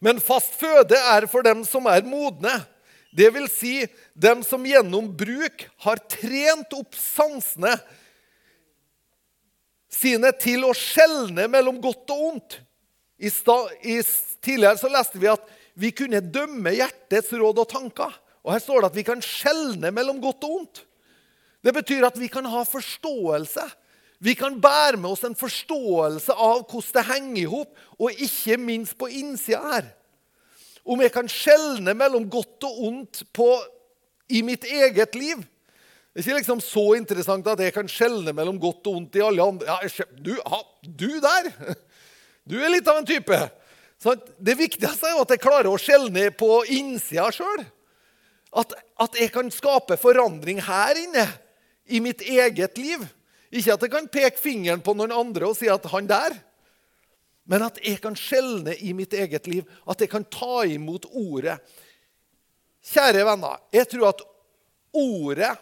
Men 0.00 0.22
fast 0.22 0.54
føde 0.58 0.96
er 0.96 1.26
for 1.30 1.44
dem 1.44 1.64
som 1.66 1.88
er 1.90 2.06
modne. 2.06 2.54
Det 3.10 3.28
vil 3.34 3.48
si 3.50 3.74
dem 4.14 4.44
som 4.46 4.64
gjennom 4.68 5.10
bruk 5.18 5.64
har 5.84 6.00
trent 6.12 6.74
opp 6.76 6.96
sansene 6.98 7.74
sine 9.90 10.30
til 10.38 10.66
å 10.68 10.74
skjelne 10.76 11.48
mellom 11.50 11.80
godt 11.82 12.14
og 12.14 12.24
ondt. 12.30 12.58
I, 13.18 13.32
sta, 13.34 13.64
i 13.82 13.98
tidligere 14.44 14.78
så 14.78 14.90
leste 14.92 15.18
vi 15.18 15.30
at 15.32 15.42
vi 15.78 15.90
kunne 15.94 16.20
dømme 16.22 16.70
hjertets 16.76 17.32
råd 17.34 17.64
og 17.64 17.70
tanker. 17.72 18.12
Og 18.44 18.52
Her 18.54 18.62
står 18.62 18.80
det 18.80 18.90
at 18.92 18.98
vi 18.98 19.06
kan 19.06 19.22
skjelne 19.24 19.90
mellom 19.94 20.20
godt 20.22 20.46
og 20.46 20.56
ondt. 20.60 20.82
Det 21.64 21.74
betyr 21.74 22.06
at 22.06 22.18
vi 22.20 22.30
kan 22.30 22.46
ha 22.46 22.62
forståelse. 22.64 23.64
Vi 24.18 24.34
kan 24.34 24.60
bære 24.60 24.98
med 24.98 25.10
oss 25.10 25.24
en 25.26 25.36
forståelse 25.38 26.34
av 26.34 26.64
hvordan 26.66 26.94
det 26.94 27.06
henger 27.06 27.40
i 27.42 27.50
hop, 27.50 27.70
og 27.98 28.24
ikke 28.26 28.58
minst 28.58 28.96
på 28.98 29.10
innsida 29.10 29.62
her. 29.62 29.92
Om 30.88 31.02
jeg 31.04 31.12
kan 31.14 31.28
skjelne 31.30 31.94
mellom 31.94 32.26
godt 32.30 32.64
og 32.66 32.82
ondt 32.88 33.22
på, 33.34 33.50
i 34.28 34.42
mitt 34.44 34.64
eget 34.64 35.14
liv. 35.16 35.38
Det 36.12 36.20
er 36.20 36.26
ikke 36.26 36.40
liksom 36.40 36.60
så 36.60 36.82
interessant 36.98 37.46
at 37.46 37.60
jeg 37.62 37.72
kan 37.72 37.88
skjelne 37.88 38.34
mellom 38.34 38.58
godt 38.60 38.88
og 38.90 38.96
ondt 38.98 39.16
i 39.16 39.22
alle 39.24 39.44
andre. 39.44 39.68
Ja, 39.70 40.04
du, 40.18 40.34
ha, 40.44 40.62
du 40.82 41.10
der! 41.22 41.52
Du 42.48 42.56
er 42.56 42.72
litt 42.72 42.88
av 42.88 42.96
en 42.98 43.06
type. 43.08 43.38
Så 44.00 44.14
det 44.40 44.54
viktigste 44.58 45.04
er 45.04 45.16
jo 45.16 45.24
at 45.24 45.32
jeg 45.34 45.42
klarer 45.42 45.68
å 45.70 45.80
skjelne 45.80 46.30
på 46.32 46.62
innsida 46.72 47.26
sjøl. 47.34 47.60
At, 48.56 48.72
at, 49.00 49.16
jeg 49.20 49.32
kan 49.34 49.50
skape 49.52 49.98
forandring 50.00 50.62
her 50.64 51.00
inne, 51.02 51.26
i 51.88 52.00
mitt 52.04 52.20
eget 52.20 52.76
liv. 52.76 53.04
Ikke 53.48 53.72
at 53.72 53.84
jeg 53.84 53.92
kan 53.92 54.08
peke 54.12 54.40
fingeren 54.40 54.82
på 54.84 54.92
noen 54.96 55.12
andre 55.14 55.48
og 55.48 55.56
si 55.56 55.70
at 55.72 55.86
'han 55.88 56.08
der'. 56.08 56.36
Men 57.48 57.64
at 57.64 57.78
jeg 57.80 58.00
kan 58.04 58.16
skjelne 58.16 58.76
i 58.76 58.92
mitt 58.92 59.14
eget 59.16 59.46
liv. 59.48 59.64
At 59.88 60.00
jeg 60.00 60.10
kan 60.10 60.24
ta 60.24 60.66
imot 60.68 61.06
ordet. 61.08 61.56
Kjære 62.84 63.24
venner, 63.24 63.56
jeg 63.72 63.88
tror 63.88 64.08
at 64.08 64.20
ordet 64.92 65.56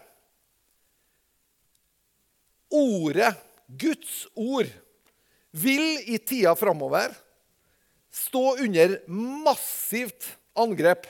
Ordet, 2.66 3.30
Guds 3.78 4.26
ord, 4.34 4.66
vil 5.54 6.00
i 6.10 6.18
tida 6.18 6.54
framover 6.58 7.14
stå 8.10 8.56
under 8.64 8.96
massivt 9.08 10.26
angrep. 10.58 11.06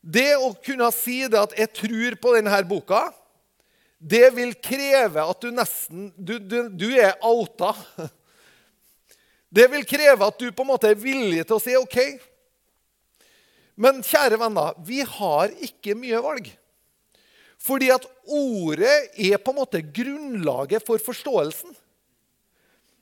Det 0.00 0.32
å 0.40 0.54
kunne 0.64 0.88
si 0.96 1.28
det 1.28 1.40
at 1.40 1.52
'jeg 1.56 1.72
tror 1.76 2.16
på 2.16 2.34
denne 2.36 2.62
boka', 2.64 3.12
det 4.00 4.30
vil 4.34 4.54
kreve 4.54 5.20
at 5.28 5.40
du 5.40 5.50
nesten 5.50 6.12
Du, 6.16 6.38
du, 6.38 6.68
du 6.68 6.88
er 6.96 7.18
outa. 7.22 7.74
Det 9.52 9.66
vil 9.66 9.84
kreve 9.84 10.26
at 10.26 10.38
du 10.38 10.52
på 10.52 10.62
en 10.62 10.70
måte 10.70 10.88
er 10.88 10.94
villig 10.94 11.42
til 11.42 11.56
å 11.56 11.60
si 11.62 11.74
OK. 11.74 11.98
Men 13.74 13.98
kjære 14.04 14.38
venner, 14.38 14.76
vi 14.86 15.00
har 15.02 15.50
ikke 15.58 15.96
mye 15.98 16.20
valg. 16.22 16.46
Fordi 17.60 17.90
at 17.90 18.06
ordet 18.24 19.10
er 19.18 19.40
på 19.42 19.50
en 19.50 19.58
måte 19.58 19.82
grunnlaget 19.82 20.86
for 20.86 21.02
forståelsen. 21.02 21.74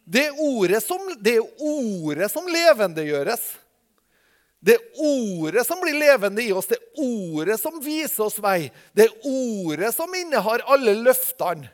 Det 0.09 0.31
ordet 0.41 0.81
som, 0.83 1.03
det 1.21 1.37
er 1.37 1.61
ordet 1.61 2.31
som 2.33 2.49
levendegjøres. 2.49 3.45
Det 4.59 4.75
er 4.75 5.03
ordet 5.07 5.63
som 5.67 5.79
blir 5.81 5.95
levende 5.95 6.43
i 6.43 6.53
oss, 6.53 6.67
det 6.67 6.79
er 6.81 7.03
ordet 7.05 7.59
som 7.61 7.79
viser 7.83 8.25
oss 8.27 8.41
vei. 8.43 8.71
Det 8.93 9.07
er 9.07 9.29
ordet 9.31 9.93
som 9.95 10.15
innehar 10.19 10.65
alle 10.67 10.97
løftene. 10.99 11.71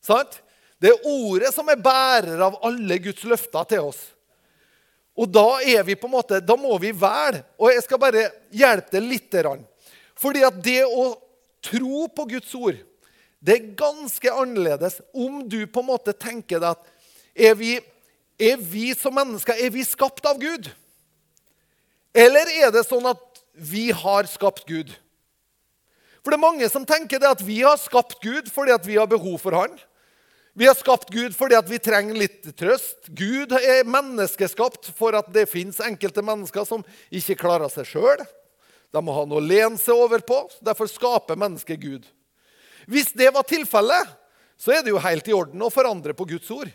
Sant? 0.00 0.40
Det 0.80 0.92
er 0.92 1.08
ordet 1.08 1.52
som 1.54 1.68
er 1.72 1.80
bærer 1.80 2.40
av 2.44 2.58
alle 2.64 2.98
Guds 3.04 3.24
løfter 3.28 3.68
til 3.68 3.88
oss. 3.90 4.00
Og 5.16 5.28
da 5.32 5.62
er 5.64 5.84
vi 5.84 5.96
på 5.96 6.08
en 6.08 6.12
måte, 6.12 6.42
da 6.44 6.56
må 6.60 6.76
vi 6.80 6.92
velge. 6.92 7.40
Og 7.56 7.72
jeg 7.72 7.84
skal 7.86 8.00
bare 8.00 8.26
hjelpe 8.52 8.92
deg 8.98 9.06
litt. 9.08 9.36
Fordi 10.16 10.44
at 10.44 10.58
det 10.64 10.82
å 10.84 11.14
tro 11.64 12.04
på 12.12 12.26
Guds 12.34 12.52
ord, 12.56 12.76
det 13.40 13.56
er 13.56 13.70
ganske 13.78 14.32
annerledes 14.32 15.00
om 15.16 15.40
du 15.48 15.62
på 15.68 15.82
en 15.82 15.90
måte 15.92 16.12
tenker 16.16 16.60
deg 16.60 16.72
at 16.74 16.92
er 17.36 17.56
vi, 17.56 17.76
er 18.40 18.60
vi 18.60 18.90
som 18.96 19.14
mennesker 19.16 19.56
er 19.60 19.72
vi 19.72 19.84
skapt 19.84 20.24
av 20.28 20.40
Gud? 20.40 20.68
Eller 22.16 22.48
er 22.64 22.72
det 22.72 22.86
sånn 22.86 23.04
at 23.10 23.20
vi 23.52 23.90
har 23.92 24.28
skapt 24.30 24.64
Gud? 24.68 24.88
For 26.24 26.32
det 26.32 26.38
er 26.40 26.46
mange 26.46 26.68
som 26.72 26.86
tenker 26.88 27.20
det 27.22 27.28
at 27.28 27.42
vi 27.44 27.60
har 27.60 27.76
skapt 27.78 28.16
Gud 28.24 28.48
fordi 28.50 28.72
at 28.74 28.86
vi 28.88 28.96
har 28.96 29.06
behov 29.10 29.36
for 29.42 29.54
Han. 29.54 29.76
Vi 30.56 30.64
har 30.64 30.74
skapt 30.74 31.12
Gud 31.12 31.36
fordi 31.36 31.58
at 31.58 31.68
vi 31.68 31.78
trenger 31.78 32.16
litt 32.16 32.48
trøst. 32.56 33.10
Gud 33.12 33.52
er 33.60 33.84
menneskeskapt 33.84 34.88
for 34.96 35.14
at 35.18 35.28
det 35.34 35.44
fins 35.52 35.82
enkelte 35.84 36.24
mennesker 36.24 36.64
som 36.64 36.82
ikke 37.12 37.36
klarer 37.44 37.68
seg 37.70 37.86
sjøl. 37.90 38.24
De 38.88 39.02
må 39.04 39.12
ha 39.12 39.26
noe 39.28 39.42
å 39.42 39.44
lene 39.44 39.76
seg 39.76 40.00
over 40.00 40.24
på. 40.24 40.40
Derfor 40.64 40.88
skaper 40.88 41.36
mennesket 41.36 41.82
Gud. 41.82 42.08
Hvis 42.88 43.12
det 43.12 43.28
var 43.36 43.44
tilfellet, 43.44 44.16
så 44.56 44.72
er 44.72 44.82
det 44.82 44.94
jo 44.94 45.02
helt 45.04 45.28
i 45.28 45.36
orden 45.36 45.62
å 45.62 45.70
forandre 45.70 46.16
på 46.16 46.24
Guds 46.32 46.48
ord. 46.54 46.72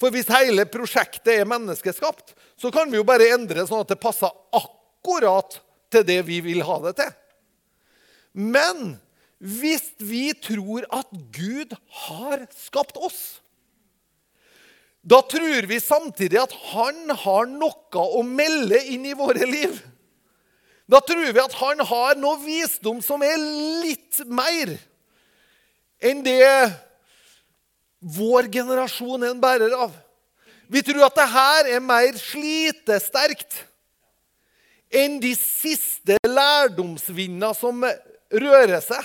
For 0.00 0.12
hvis 0.14 0.30
hele 0.32 0.64
prosjektet 0.70 1.34
er 1.34 1.48
menneskeskapt, 1.48 2.32
så 2.56 2.72
kan 2.72 2.88
vi 2.88 2.96
jo 2.96 3.06
bare 3.06 3.28
endre 3.34 3.66
sånn 3.68 3.84
at 3.84 3.92
det 3.92 4.00
passer 4.00 4.32
akkurat 4.56 5.58
til 5.92 6.06
det 6.08 6.22
vi 6.28 6.40
vil 6.44 6.64
ha 6.64 6.78
det 6.86 6.96
til. 7.02 7.12
Men 8.32 8.96
hvis 9.40 9.92
vi 9.98 10.30
tror 10.36 10.84
at 10.92 11.08
Gud 11.32 11.72
har 12.06 12.44
skapt 12.52 12.98
oss. 13.00 13.40
Da 15.00 15.22
tror 15.24 15.64
vi 15.68 15.78
samtidig 15.80 16.36
at 16.42 16.52
han 16.74 17.08
har 17.22 17.48
noe 17.48 18.04
å 18.20 18.20
melde 18.26 18.82
inn 18.92 19.06
i 19.08 19.16
våre 19.16 19.48
liv. 19.48 19.78
Da 20.90 21.00
tror 21.00 21.32
vi 21.32 21.40
at 21.40 21.56
han 21.56 21.80
har 21.88 22.20
noe 22.20 22.36
visdom 22.44 23.00
som 23.04 23.24
er 23.24 23.40
litt 23.80 24.20
mer 24.28 24.76
enn 26.00 26.20
det 26.24 26.44
vår 28.00 28.48
generasjon 28.52 29.22
er 29.22 29.34
en 29.34 29.42
bærer 29.42 29.74
av. 29.76 29.92
Vi 30.70 30.82
tror 30.86 31.04
at 31.08 31.18
det 31.18 31.28
her 31.32 31.68
er 31.76 31.82
mer 31.84 32.16
slitesterkt 32.18 33.64
enn 34.90 35.18
de 35.22 35.32
siste 35.38 36.16
lærdomsvinda 36.26 37.52
som 37.54 37.84
rører 37.84 38.80
seg. 38.82 39.04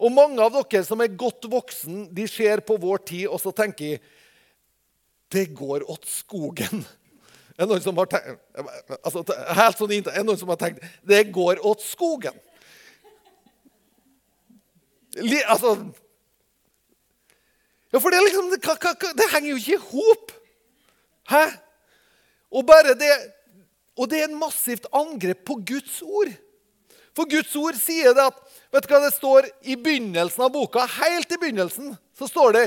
Og 0.00 0.12
mange 0.14 0.40
av 0.42 0.54
dere 0.54 0.84
som 0.86 1.00
er 1.02 1.12
godt 1.12 1.48
voksen, 1.50 2.06
de 2.14 2.26
ser 2.30 2.62
på 2.64 2.78
vår 2.80 3.02
tid 3.10 3.26
og 3.28 3.40
så 3.42 3.52
tenker 3.54 3.96
de, 3.96 4.16
det 5.30 5.46
går 5.54 5.84
åt 5.90 6.08
skogen. 6.10 6.82
Er 7.60 7.68
noen 7.68 7.82
som 7.84 7.98
har 8.00 8.08
tenkt, 8.10 8.38
altså, 9.04 9.22
sånn, 9.76 9.92
er 10.00 10.24
noen 10.24 10.38
som 10.40 10.50
har 10.50 10.58
tenkt 10.58 10.82
det 11.06 11.26
går 11.34 11.60
åt 11.66 11.84
skogen? 11.84 12.38
Altså 15.50 15.76
Ja, 17.90 17.98
for 17.98 18.14
det, 18.14 18.20
liksom, 18.22 18.50
det, 18.52 18.60
det 19.18 19.30
henger 19.32 19.50
jo 19.50 19.58
ikke 19.58 19.78
i 19.78 19.88
hop. 19.90 20.32
Hæ? 21.30 21.44
Og 22.50 22.66
det 22.98 23.10
Og 23.96 24.08
det 24.10 24.20
er 24.20 24.28
en 24.28 24.38
massivt 24.38 24.86
angrep 24.92 25.44
på 25.44 25.54
Guds 25.66 26.02
ord. 26.02 26.30
For 27.16 27.28
Guds 27.28 27.56
ord 27.56 27.76
sier 27.76 28.14
det 28.14 28.30
at 28.30 28.38
Vet 28.70 28.86
du 28.86 28.92
hva 28.92 29.00
det 29.02 29.14
står 29.16 29.48
i 29.66 29.74
begynnelsen 29.74 30.44
av 30.46 30.52
boka? 30.54 30.84
Helt 30.86 31.32
i 31.34 31.38
begynnelsen 31.42 31.96
så 32.14 32.28
står 32.30 32.52
det 32.54 32.66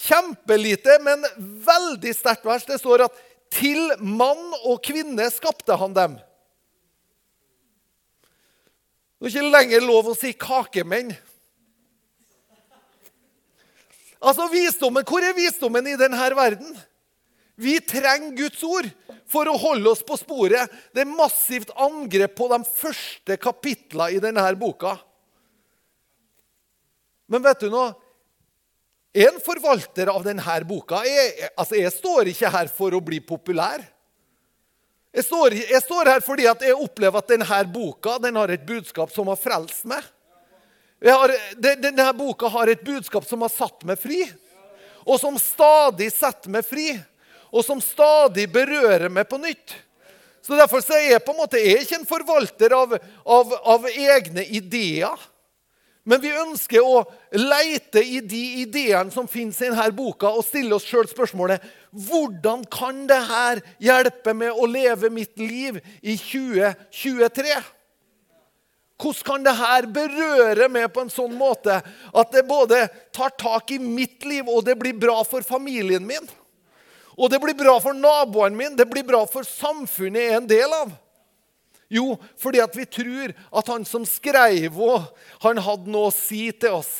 kjempelite, 0.00 0.96
men 1.04 1.20
veldig 1.36 2.14
sterkt 2.16 2.46
vers. 2.48 2.64
Det 2.64 2.80
står 2.80 3.04
at 3.04 3.18
'til 3.52 3.92
mann 4.00 4.54
og 4.64 4.80
kvinne 4.80 5.28
skapte 5.30 5.76
han 5.76 5.92
dem'. 5.92 6.16
Det 9.20 9.28
er 9.28 9.36
ikke 9.36 9.52
lenger 9.52 9.80
lov 9.84 10.08
å 10.08 10.16
si 10.16 10.32
'kakemenn'. 10.32 11.12
Altså 14.22 14.46
visdommen, 14.52 15.04
Hvor 15.04 15.24
er 15.24 15.34
visdommen 15.34 15.86
i 15.90 15.98
denne 15.98 16.28
verden? 16.36 16.76
Vi 17.58 17.78
trenger 17.84 18.36
Guds 18.36 18.62
ord 18.64 18.88
for 19.28 19.48
å 19.48 19.58
holde 19.58 19.90
oss 19.90 20.02
på 20.06 20.16
sporet. 20.16 20.70
Det 20.94 21.04
er 21.04 21.10
massivt 21.10 21.72
angrep 21.76 22.34
på 22.38 22.48
de 22.52 22.60
første 22.64 23.36
kapitlene 23.36 24.16
i 24.16 24.22
denne 24.22 24.44
boka. 24.58 24.96
Men 27.28 27.44
vet 27.44 27.64
du 27.64 27.70
noe? 27.72 27.92
En 29.12 29.36
forvalter 29.44 30.08
av 30.08 30.22
denne 30.24 30.54
boka 30.64 31.02
jeg, 31.04 31.50
altså 31.52 31.76
jeg 31.76 31.92
står 31.92 32.30
ikke 32.32 32.52
her 32.54 32.70
for 32.72 32.94
å 32.96 33.02
bli 33.04 33.20
populær. 33.20 33.82
Jeg 35.12 35.26
står, 35.26 35.58
jeg 35.68 35.82
står 35.84 36.08
her 36.08 36.22
fordi 36.24 36.46
jeg 36.48 36.72
opplever 36.72 37.20
at 37.20 37.28
denne 37.34 37.58
boka 37.68 38.16
den 38.22 38.38
har 38.40 38.48
et 38.48 38.64
budskap 38.64 39.12
som 39.12 39.28
har 39.28 39.36
frelst 39.36 39.84
meg. 39.84 40.00
Har, 41.02 41.32
denne 41.58 42.12
boka 42.14 42.46
har 42.46 42.70
et 42.70 42.84
budskap 42.84 43.26
som 43.26 43.42
har 43.42 43.50
satt 43.50 43.82
meg 43.88 43.98
fri, 43.98 44.20
og 45.02 45.18
som 45.18 45.38
stadig 45.40 46.12
setter 46.14 46.52
meg 46.52 46.66
fri. 46.66 46.92
Og 47.52 47.64
som 47.66 47.82
stadig 47.84 48.46
berører 48.48 49.10
meg 49.12 49.26
på 49.28 49.36
nytt. 49.36 49.74
Så 50.42 50.56
Derfor 50.56 50.80
så 50.80 50.96
er 50.96 51.10
jeg 51.10 51.24
på 51.26 51.34
en 51.34 51.40
måte 51.42 51.60
jeg 51.60 51.82
ikke 51.84 51.98
en 52.00 52.08
forvalter 52.08 52.72
av, 52.74 52.94
av, 53.28 53.52
av 53.74 53.84
egne 53.90 54.46
ideer. 54.56 55.20
Men 56.02 56.18
vi 56.22 56.32
ønsker 56.34 56.82
å 56.82 57.04
leite 57.36 58.00
i 58.02 58.18
de 58.26 58.40
ideene 58.64 59.12
som 59.14 59.28
fins 59.30 59.60
i 59.60 59.68
denne 59.68 59.84
boka, 59.94 60.32
og 60.32 60.42
stille 60.46 60.74
oss 60.74 60.88
sjøl 60.88 61.06
spørsmålet 61.06 61.62
hvordan 62.08 62.64
kan 62.72 63.04
dette 63.06 63.62
hjelpe 63.84 64.34
med 64.34 64.50
å 64.56 64.66
leve 64.66 65.12
mitt 65.14 65.38
liv 65.38 65.78
i 66.00 66.16
2023? 66.16 67.54
Hvordan 69.02 69.26
kan 69.26 69.46
dette 69.46 69.90
berøre 69.90 70.68
meg 70.70 70.86
på 70.94 71.02
en 71.02 71.10
sånn 71.10 71.34
måte 71.34 71.80
at 71.82 72.34
det 72.34 72.44
både 72.46 72.84
tar 73.14 73.34
tak 73.34 73.72
i 73.74 73.80
mitt 73.82 74.22
liv, 74.28 74.46
og 74.46 74.62
det 74.66 74.76
blir 74.78 74.94
bra 74.94 75.18
for 75.26 75.42
familien 75.42 76.06
min? 76.06 76.28
Og 77.18 77.28
det 77.32 77.40
blir 77.42 77.56
bra 77.58 77.76
for 77.82 77.96
naboen 77.96 78.54
min, 78.56 78.76
det 78.78 78.86
blir 78.88 79.04
bra 79.04 79.24
for 79.28 79.44
samfunnet 79.46 80.22
jeg 80.22 80.30
er 80.30 80.38
en 80.38 80.50
del 80.50 80.76
av? 80.76 80.92
Jo, 81.92 82.14
fordi 82.40 82.62
at 82.62 82.76
vi 82.78 82.86
tror 82.88 83.34
at 83.52 83.68
han 83.68 83.84
som 83.84 84.06
skrev 84.08 84.70
henne, 84.72 85.00
han 85.42 85.58
hadde 85.60 85.92
noe 85.92 86.08
å 86.08 86.14
si 86.14 86.46
til 86.54 86.78
oss. 86.78 86.92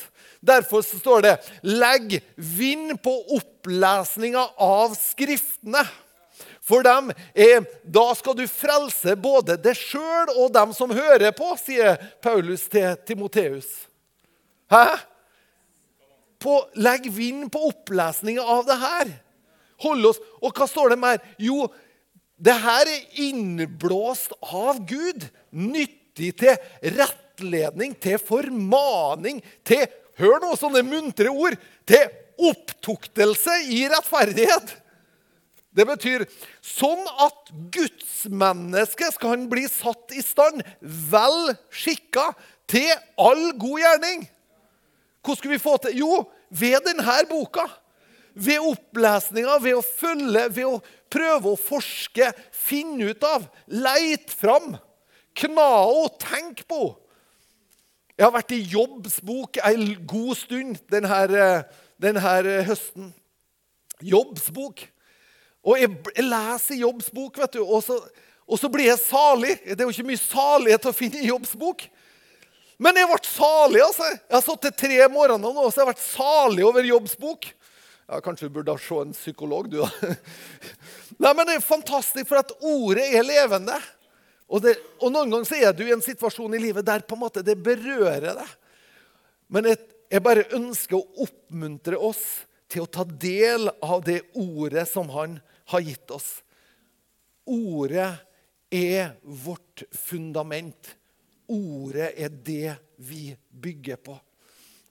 Derfor 0.43 0.83
står 0.83 1.23
det 1.23 1.37
'legg 1.63 2.19
vind 2.37 2.99
på 3.01 3.15
opplesninga 3.39 4.43
av 4.59 4.97
Skriftene'. 4.99 5.87
For 6.63 6.85
dem 6.87 7.11
er, 7.35 7.65
da 7.83 8.05
skal 8.15 8.37
du 8.39 8.45
frelse 8.47 9.17
både 9.19 9.57
deg 9.59 9.75
sjøl 9.75 10.31
og 10.37 10.53
dem 10.55 10.75
som 10.77 10.95
hører 10.95 11.35
på, 11.35 11.49
sier 11.59 11.99
Paulus 12.23 12.69
til 12.71 12.95
Timoteus. 13.09 13.67
Hæ? 14.71 14.87
På, 16.43 16.61
legg 16.79 17.09
vind 17.15 17.49
på 17.55 17.67
opplesninga 17.71 18.45
av 18.47 18.67
det 18.67 18.79
her. 18.79 19.11
Hold 19.83 20.07
oss, 20.13 20.21
Og 20.43 20.55
hva 20.55 20.69
står 20.71 20.95
det 20.95 21.01
mer? 21.03 21.19
Jo, 21.43 21.67
det 22.39 22.55
her 22.63 22.91
er 22.91 23.19
innblåst 23.27 24.35
av 24.43 24.79
Gud. 24.87 25.27
Nyttig 25.51 26.33
til 26.39 26.95
rettledning, 26.99 27.95
til 27.99 28.23
formaning, 28.23 29.43
til 29.67 29.87
Hør 30.21 30.43
nå 30.43 30.53
sånne 30.61 30.83
muntre 30.85 31.31
ord. 31.33 31.57
Til 31.89 32.11
opptuktelse 32.51 33.55
i 33.73 33.85
rettferdighet. 33.91 34.75
Det 35.73 35.87
betyr 35.89 36.27
sånn 36.61 37.03
at 37.25 37.53
gudsmennesket 37.73 39.17
skal 39.17 39.37
han 39.37 39.47
bli 39.53 39.65
satt 39.71 40.13
i 40.13 40.25
stand, 40.25 40.61
vel 40.83 41.55
skikka, 41.73 42.33
til 42.69 42.93
all 43.21 43.51
god 43.61 43.81
gjerning. 43.83 44.27
Hvordan 45.23 45.39
skulle 45.39 45.57
vi 45.57 45.63
få 45.63 45.77
til 45.83 45.99
Jo, 46.03 46.13
ved 46.53 46.85
denne 46.87 47.17
boka. 47.31 47.67
Ved 48.35 48.65
opplesninga, 48.65 49.59
ved 49.61 49.77
å 49.77 49.85
følge, 49.85 50.47
ved 50.57 50.65
å 50.65 50.79
prøve 51.13 51.53
å 51.53 51.61
forske, 51.61 52.31
finne 52.53 53.13
ut 53.13 53.25
av, 53.29 53.45
leite 53.69 54.33
fram. 54.33 54.73
Kna 55.37 55.69
og 55.89 56.17
tenk 56.21 56.65
på. 56.69 56.95
Jeg 58.17 58.25
har 58.25 58.33
vært 58.33 58.55
i 58.57 58.63
Jobbs 58.73 59.21
bok 59.25 59.59
en 59.65 59.85
god 60.09 60.35
stund 60.37 60.81
denne, 60.93 61.53
denne 62.01 62.33
høsten. 62.69 63.13
Jobbs 64.01 64.49
bok. 64.53 64.85
Og 65.63 65.79
jeg, 65.79 65.95
jeg 66.17 66.27
leser 66.27 66.81
Jobbs 66.81 67.11
bok, 67.15 67.39
vet 67.39 67.55
du, 67.55 67.63
og 67.63 67.83
så, 67.87 67.99
og 68.47 68.59
så, 68.59 68.71
blir 68.73 68.89
jeg 68.91 69.01
salig. 69.05 69.55
Det 69.63 69.79
er 69.79 69.87
jo 69.87 69.95
ikke 69.95 70.11
mye 70.11 70.21
salighet 70.21 70.89
å 70.91 70.95
finne 70.97 71.23
i 71.23 71.31
Jobbs 71.31 71.55
bok. 71.59 71.85
Men 72.83 72.99
jeg 72.99 73.11
ble 73.11 73.19
salig. 73.29 73.83
altså. 73.85 74.09
Jeg 74.11 74.35
har 74.35 74.45
sittet 74.45 74.79
tre 74.81 75.01
morgener 75.13 75.55
nå, 75.55 75.67
så 75.71 75.81
jeg 75.81 75.85
har 75.85 75.93
vært 75.93 76.05
salig 76.05 76.67
over 76.67 76.89
Jobbs 76.89 77.15
bok. 77.21 77.47
Ja, 78.11 78.19
Kanskje 78.25 78.49
du 78.49 78.57
burde 78.59 78.75
se 78.83 78.99
en 78.99 79.15
psykolog, 79.15 79.71
du, 79.71 79.79
da. 79.85 79.89
Nei, 81.23 81.31
men 81.31 81.47
Det 81.47 81.59
er 81.61 81.65
fantastisk, 81.65 82.27
for 82.33 82.43
at 82.43 82.51
ordet 82.59 83.07
er 83.15 83.27
levende. 83.27 83.79
Og, 84.53 84.61
det, 84.65 84.75
og 84.99 85.15
Noen 85.15 85.31
ganger 85.31 85.49
så 85.49 85.61
er 85.63 85.77
du 85.77 85.87
i 85.87 85.95
en 85.95 86.03
situasjon 86.05 86.59
i 86.59 86.61
livet 86.61 86.85
der 86.85 87.07
på 87.07 87.17
en 87.17 87.23
måte 87.23 87.45
det 87.47 87.55
berører 87.63 88.35
deg. 88.35 88.51
Men 89.53 89.71
jeg, 89.71 89.79
jeg 90.13 90.25
bare 90.25 90.49
ønsker 90.59 90.99
å 90.99 91.25
oppmuntre 91.25 91.97
oss 91.97 92.43
til 92.73 92.85
å 92.85 92.91
ta 92.91 93.05
del 93.07 93.71
av 93.85 94.03
det 94.05 94.23
ordet 94.37 94.85
som 94.91 95.09
han 95.15 95.39
har 95.71 95.85
gitt 95.85 96.11
oss. 96.11 96.43
Ordet 97.47 98.11
er 98.73 99.15
vårt 99.23 99.85
fundament. 99.93 100.95
Ordet 101.53 102.13
er 102.17 102.29
det 102.33 102.75
vi 102.97 103.33
bygger 103.51 104.01
på. 104.01 104.17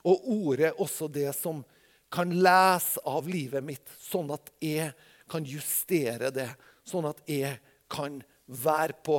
Og 0.08 0.28
ordet 0.34 0.70
er 0.70 0.82
også 0.82 1.08
det 1.12 1.30
som 1.36 1.62
kan 2.12 2.32
lese 2.44 3.00
av 3.08 3.28
livet 3.30 3.64
mitt, 3.64 3.88
sånn 4.02 4.30
at 4.34 4.50
jeg 4.60 4.90
kan 5.30 5.46
justere 5.48 6.32
det. 6.34 6.50
Sånn 6.84 7.06
at 7.08 7.22
jeg 7.30 7.56
kan 7.92 8.18
være 8.46 8.98
på 9.06 9.18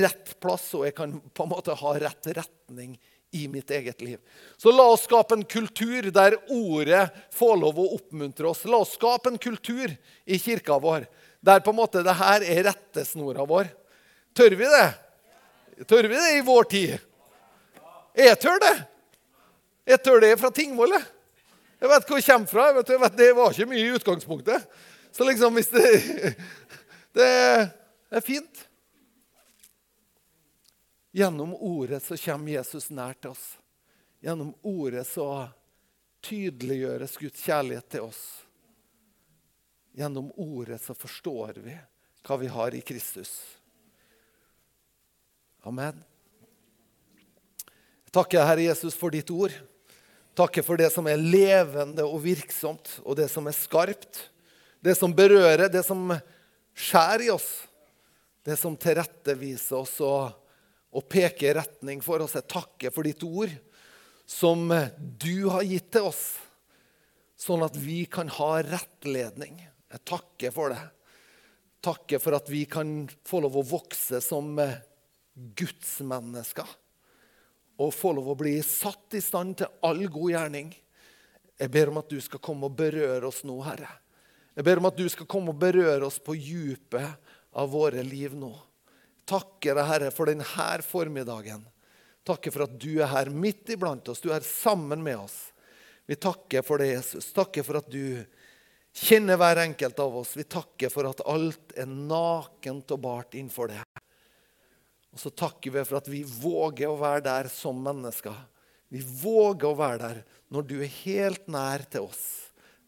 rett 0.00 0.34
plass, 0.42 0.66
og 0.76 0.84
jeg 0.88 0.96
kan 0.98 1.16
på 1.20 1.46
en 1.46 1.52
måte 1.54 1.76
ha 1.80 1.94
rett 2.02 2.28
retning 2.36 2.98
i 3.30 3.48
mitt 3.48 3.70
eget 3.70 4.00
liv. 4.00 4.18
Så 4.56 4.72
la 4.72 4.88
oss 4.90 5.04
skape 5.06 5.34
en 5.34 5.44
kultur 5.44 6.10
der 6.10 6.36
ordet 6.50 7.06
får 7.34 7.56
lov 7.60 7.78
å 7.78 7.88
oppmuntre 7.96 8.50
oss. 8.50 8.64
La 8.66 8.82
oss 8.82 8.96
skape 8.98 9.30
en 9.30 9.38
kultur 9.38 9.92
i 10.24 10.38
kirka 10.38 10.78
vår 10.82 11.06
der 11.40 11.62
på 11.64 11.72
en 11.72 11.78
måte 11.78 12.02
det 12.04 12.16
her 12.18 12.44
er 12.44 12.64
rettesnora 12.68 13.46
vår. 13.48 13.70
Tør 14.36 14.56
vi 14.58 14.68
det? 14.68 14.88
Tør 15.88 16.08
vi 16.10 16.18
det 16.18 16.34
i 16.36 16.44
vår 16.44 16.68
tid? 16.70 16.98
Jeg 18.18 18.36
tør 18.42 18.60
det. 18.60 18.74
Jeg 19.88 20.02
tør 20.04 20.20
det 20.22 20.34
fra 20.40 20.50
Tingvoll. 20.54 20.92
Jeg 21.80 21.88
vet 21.88 22.08
hvor 22.08 22.20
jeg 22.20 22.28
kommer 22.28 22.50
fra. 22.50 22.66
Jeg 22.68 22.76
vet, 22.76 22.92
jeg 22.92 23.02
vet, 23.04 23.18
det 23.18 23.30
var 23.38 23.54
ikke 23.54 23.70
mye 23.70 23.84
i 23.86 23.94
utgangspunktet. 23.96 24.66
Så 25.10 25.26
liksom 25.26 25.56
hvis 25.56 25.72
det 25.72 26.34
Det 27.16 27.26
er 27.26 28.22
fint. 28.22 28.66
Gjennom 31.10 31.54
ordet 31.54 32.02
så 32.02 32.16
kommer 32.16 32.52
Jesus 32.52 32.90
nær 32.90 33.16
til 33.18 33.32
oss. 33.32 33.46
Gjennom 34.22 34.52
ordet 34.62 35.06
så 35.08 35.48
tydeliggjøres 36.22 37.16
Guds 37.18 37.40
kjærlighet 37.42 37.88
til 37.90 38.06
oss. 38.06 38.20
Gjennom 39.96 40.30
ordet 40.38 40.78
så 40.82 40.94
forstår 40.94 41.58
vi 41.64 41.74
hva 42.26 42.36
vi 42.38 42.50
har 42.52 42.76
i 42.76 42.82
Kristus. 42.84 43.32
Amen. 45.66 45.98
Jeg 48.06 48.14
takker 48.14 48.46
Herre 48.46 48.68
Jesus 48.68 48.94
for 48.98 49.12
ditt 49.14 49.30
ord. 49.34 49.54
Takker 50.38 50.64
for 50.64 50.78
det 50.78 50.88
som 50.94 51.08
er 51.10 51.20
levende 51.20 52.06
og 52.06 52.22
virksomt, 52.22 53.00
og 53.02 53.18
det 53.18 53.26
som 53.32 53.48
er 53.50 53.56
skarpt. 53.56 54.28
Det 54.80 54.94
som 54.96 55.12
berører, 55.12 55.68
det 55.68 55.82
som 55.84 56.14
skjærer 56.72 57.26
i 57.26 57.32
oss. 57.34 57.48
Det 58.46 58.56
som 58.56 58.76
tilretteviser 58.78 59.76
oss 59.82 59.98
og, 60.00 60.30
og 60.90 61.06
peker 61.10 61.56
retning 61.60 62.02
for 62.02 62.22
oss. 62.24 62.36
Jeg 62.38 62.50
takker 62.50 62.94
for 62.94 63.06
ditt 63.06 63.22
ord, 63.26 63.52
som 64.26 64.66
du 64.98 65.48
har 65.50 65.66
gitt 65.66 65.90
til 65.94 66.10
oss, 66.10 66.24
sånn 67.40 67.64
at 67.66 67.76
vi 67.78 68.04
kan 68.10 68.30
ha 68.36 68.52
rettledning. 68.66 69.58
Jeg 69.90 70.04
takker 70.06 70.54
for 70.54 70.74
det. 70.74 70.82
Takker 71.80 72.20
for 72.20 72.36
at 72.36 72.50
vi 72.52 72.66
kan 72.68 73.08
få 73.26 73.40
lov 73.42 73.56
å 73.58 73.66
vokse 73.66 74.20
som 74.22 74.52
gudsmennesker. 75.34 76.76
Og 77.80 77.94
få 77.96 78.12
lov 78.18 78.34
å 78.34 78.38
bli 78.38 78.58
satt 78.66 79.16
i 79.16 79.22
stand 79.24 79.56
til 79.62 79.72
all 79.86 80.04
god 80.12 80.34
gjerning. 80.34 80.74
Jeg 81.60 81.72
ber 81.72 81.90
om 81.92 82.00
at 82.02 82.12
du 82.12 82.20
skal 82.20 82.42
komme 82.44 82.68
og 82.68 82.76
berøre 82.76 83.30
oss 83.30 83.40
nå, 83.48 83.56
Herre. 83.64 83.88
Jeg 84.56 84.66
ber 84.66 84.80
om 84.80 84.88
at 84.90 84.98
du 84.98 85.06
skal 85.08 85.28
komme 85.30 85.54
og 85.54 85.60
berøre 85.62 86.04
oss 86.04 86.18
på 86.20 86.34
djupet 86.36 87.32
av 87.56 87.70
våre 87.72 88.02
liv 88.04 88.34
nå. 88.36 88.52
Takker 89.30 89.78
deg, 89.78 89.86
Herre, 89.86 90.10
for 90.14 90.30
denne 90.30 90.82
formiddagen. 90.82 91.62
Takker 92.26 92.52
for 92.52 92.66
at 92.66 92.74
du 92.82 92.98
er 93.00 93.10
her 93.12 93.30
midt 93.30 93.70
iblant 93.72 94.08
oss. 94.10 94.20
Du 94.20 94.30
er 94.34 94.44
sammen 94.44 95.02
med 95.02 95.22
oss. 95.22 95.52
Vi 96.10 96.18
takker 96.18 96.64
for 96.66 96.82
det, 96.82 96.90
Jesus. 96.96 97.30
Takker 97.32 97.62
for 97.62 97.78
at 97.78 97.90
du 97.90 98.24
kjenner 98.92 99.38
hver 99.38 99.62
enkelt 99.62 99.98
av 100.02 100.16
oss. 100.20 100.34
Vi 100.36 100.44
takker 100.44 100.90
for 100.92 101.06
at 101.08 101.22
alt 101.30 101.74
er 101.78 101.86
nakent 101.86 102.90
og 102.90 103.02
bart 103.04 103.36
innenfor 103.38 103.70
det. 103.70 103.84
Og 105.10 105.22
så 105.22 105.30
takker 105.30 105.74
vi 105.74 105.84
for 105.86 106.00
at 106.00 106.10
vi 106.10 106.22
våger 106.26 106.90
å 106.90 106.98
være 106.98 107.24
der 107.26 107.50
som 107.52 107.78
mennesker. 107.82 108.34
Vi 108.90 109.02
våger 109.22 109.70
å 109.70 109.78
være 109.78 110.00
der 110.02 110.22
når 110.50 110.66
du 110.66 110.76
er 110.82 110.96
helt 111.04 111.46
nær 111.50 111.86
til 111.90 112.08
oss. 112.10 112.24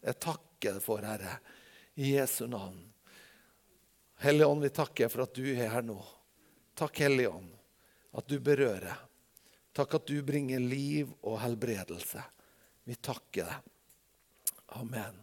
Jeg 0.03 0.19
takker 0.23 0.81
for, 0.83 1.03
Herre, 1.03 1.37
i 1.95 2.17
Jesu 2.17 2.45
navn. 2.51 2.81
Hellige 4.23 4.47
Ånd, 4.51 4.63
vi 4.63 4.71
takker 4.71 5.11
for 5.11 5.25
at 5.25 5.35
du 5.35 5.47
er 5.51 5.71
her 5.71 5.83
nå. 5.87 5.97
Takk, 6.73 6.99
Hellige 6.99 7.29
Ånd, 7.29 7.51
at 8.17 8.27
du 8.27 8.39
berører. 8.39 8.95
Takk 9.73 9.93
at 9.99 10.07
du 10.07 10.21
bringer 10.25 10.61
liv 10.61 11.11
og 11.21 11.39
helbredelse. 11.41 12.21
Vi 12.83 12.95
takker 12.95 13.49
deg. 13.49 13.69
Amen. 14.79 15.19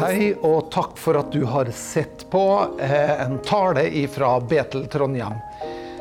Hei, 0.00 0.32
og 0.32 0.70
takk 0.72 0.96
for 0.96 1.18
at 1.20 1.32
du 1.32 1.42
har 1.44 1.68
sett 1.76 2.24
på 2.32 2.44
eh, 2.80 3.12
en 3.20 3.36
tale 3.44 3.84
fra 4.08 4.32
Betel 4.40 4.86
Trondheim. 4.88 5.36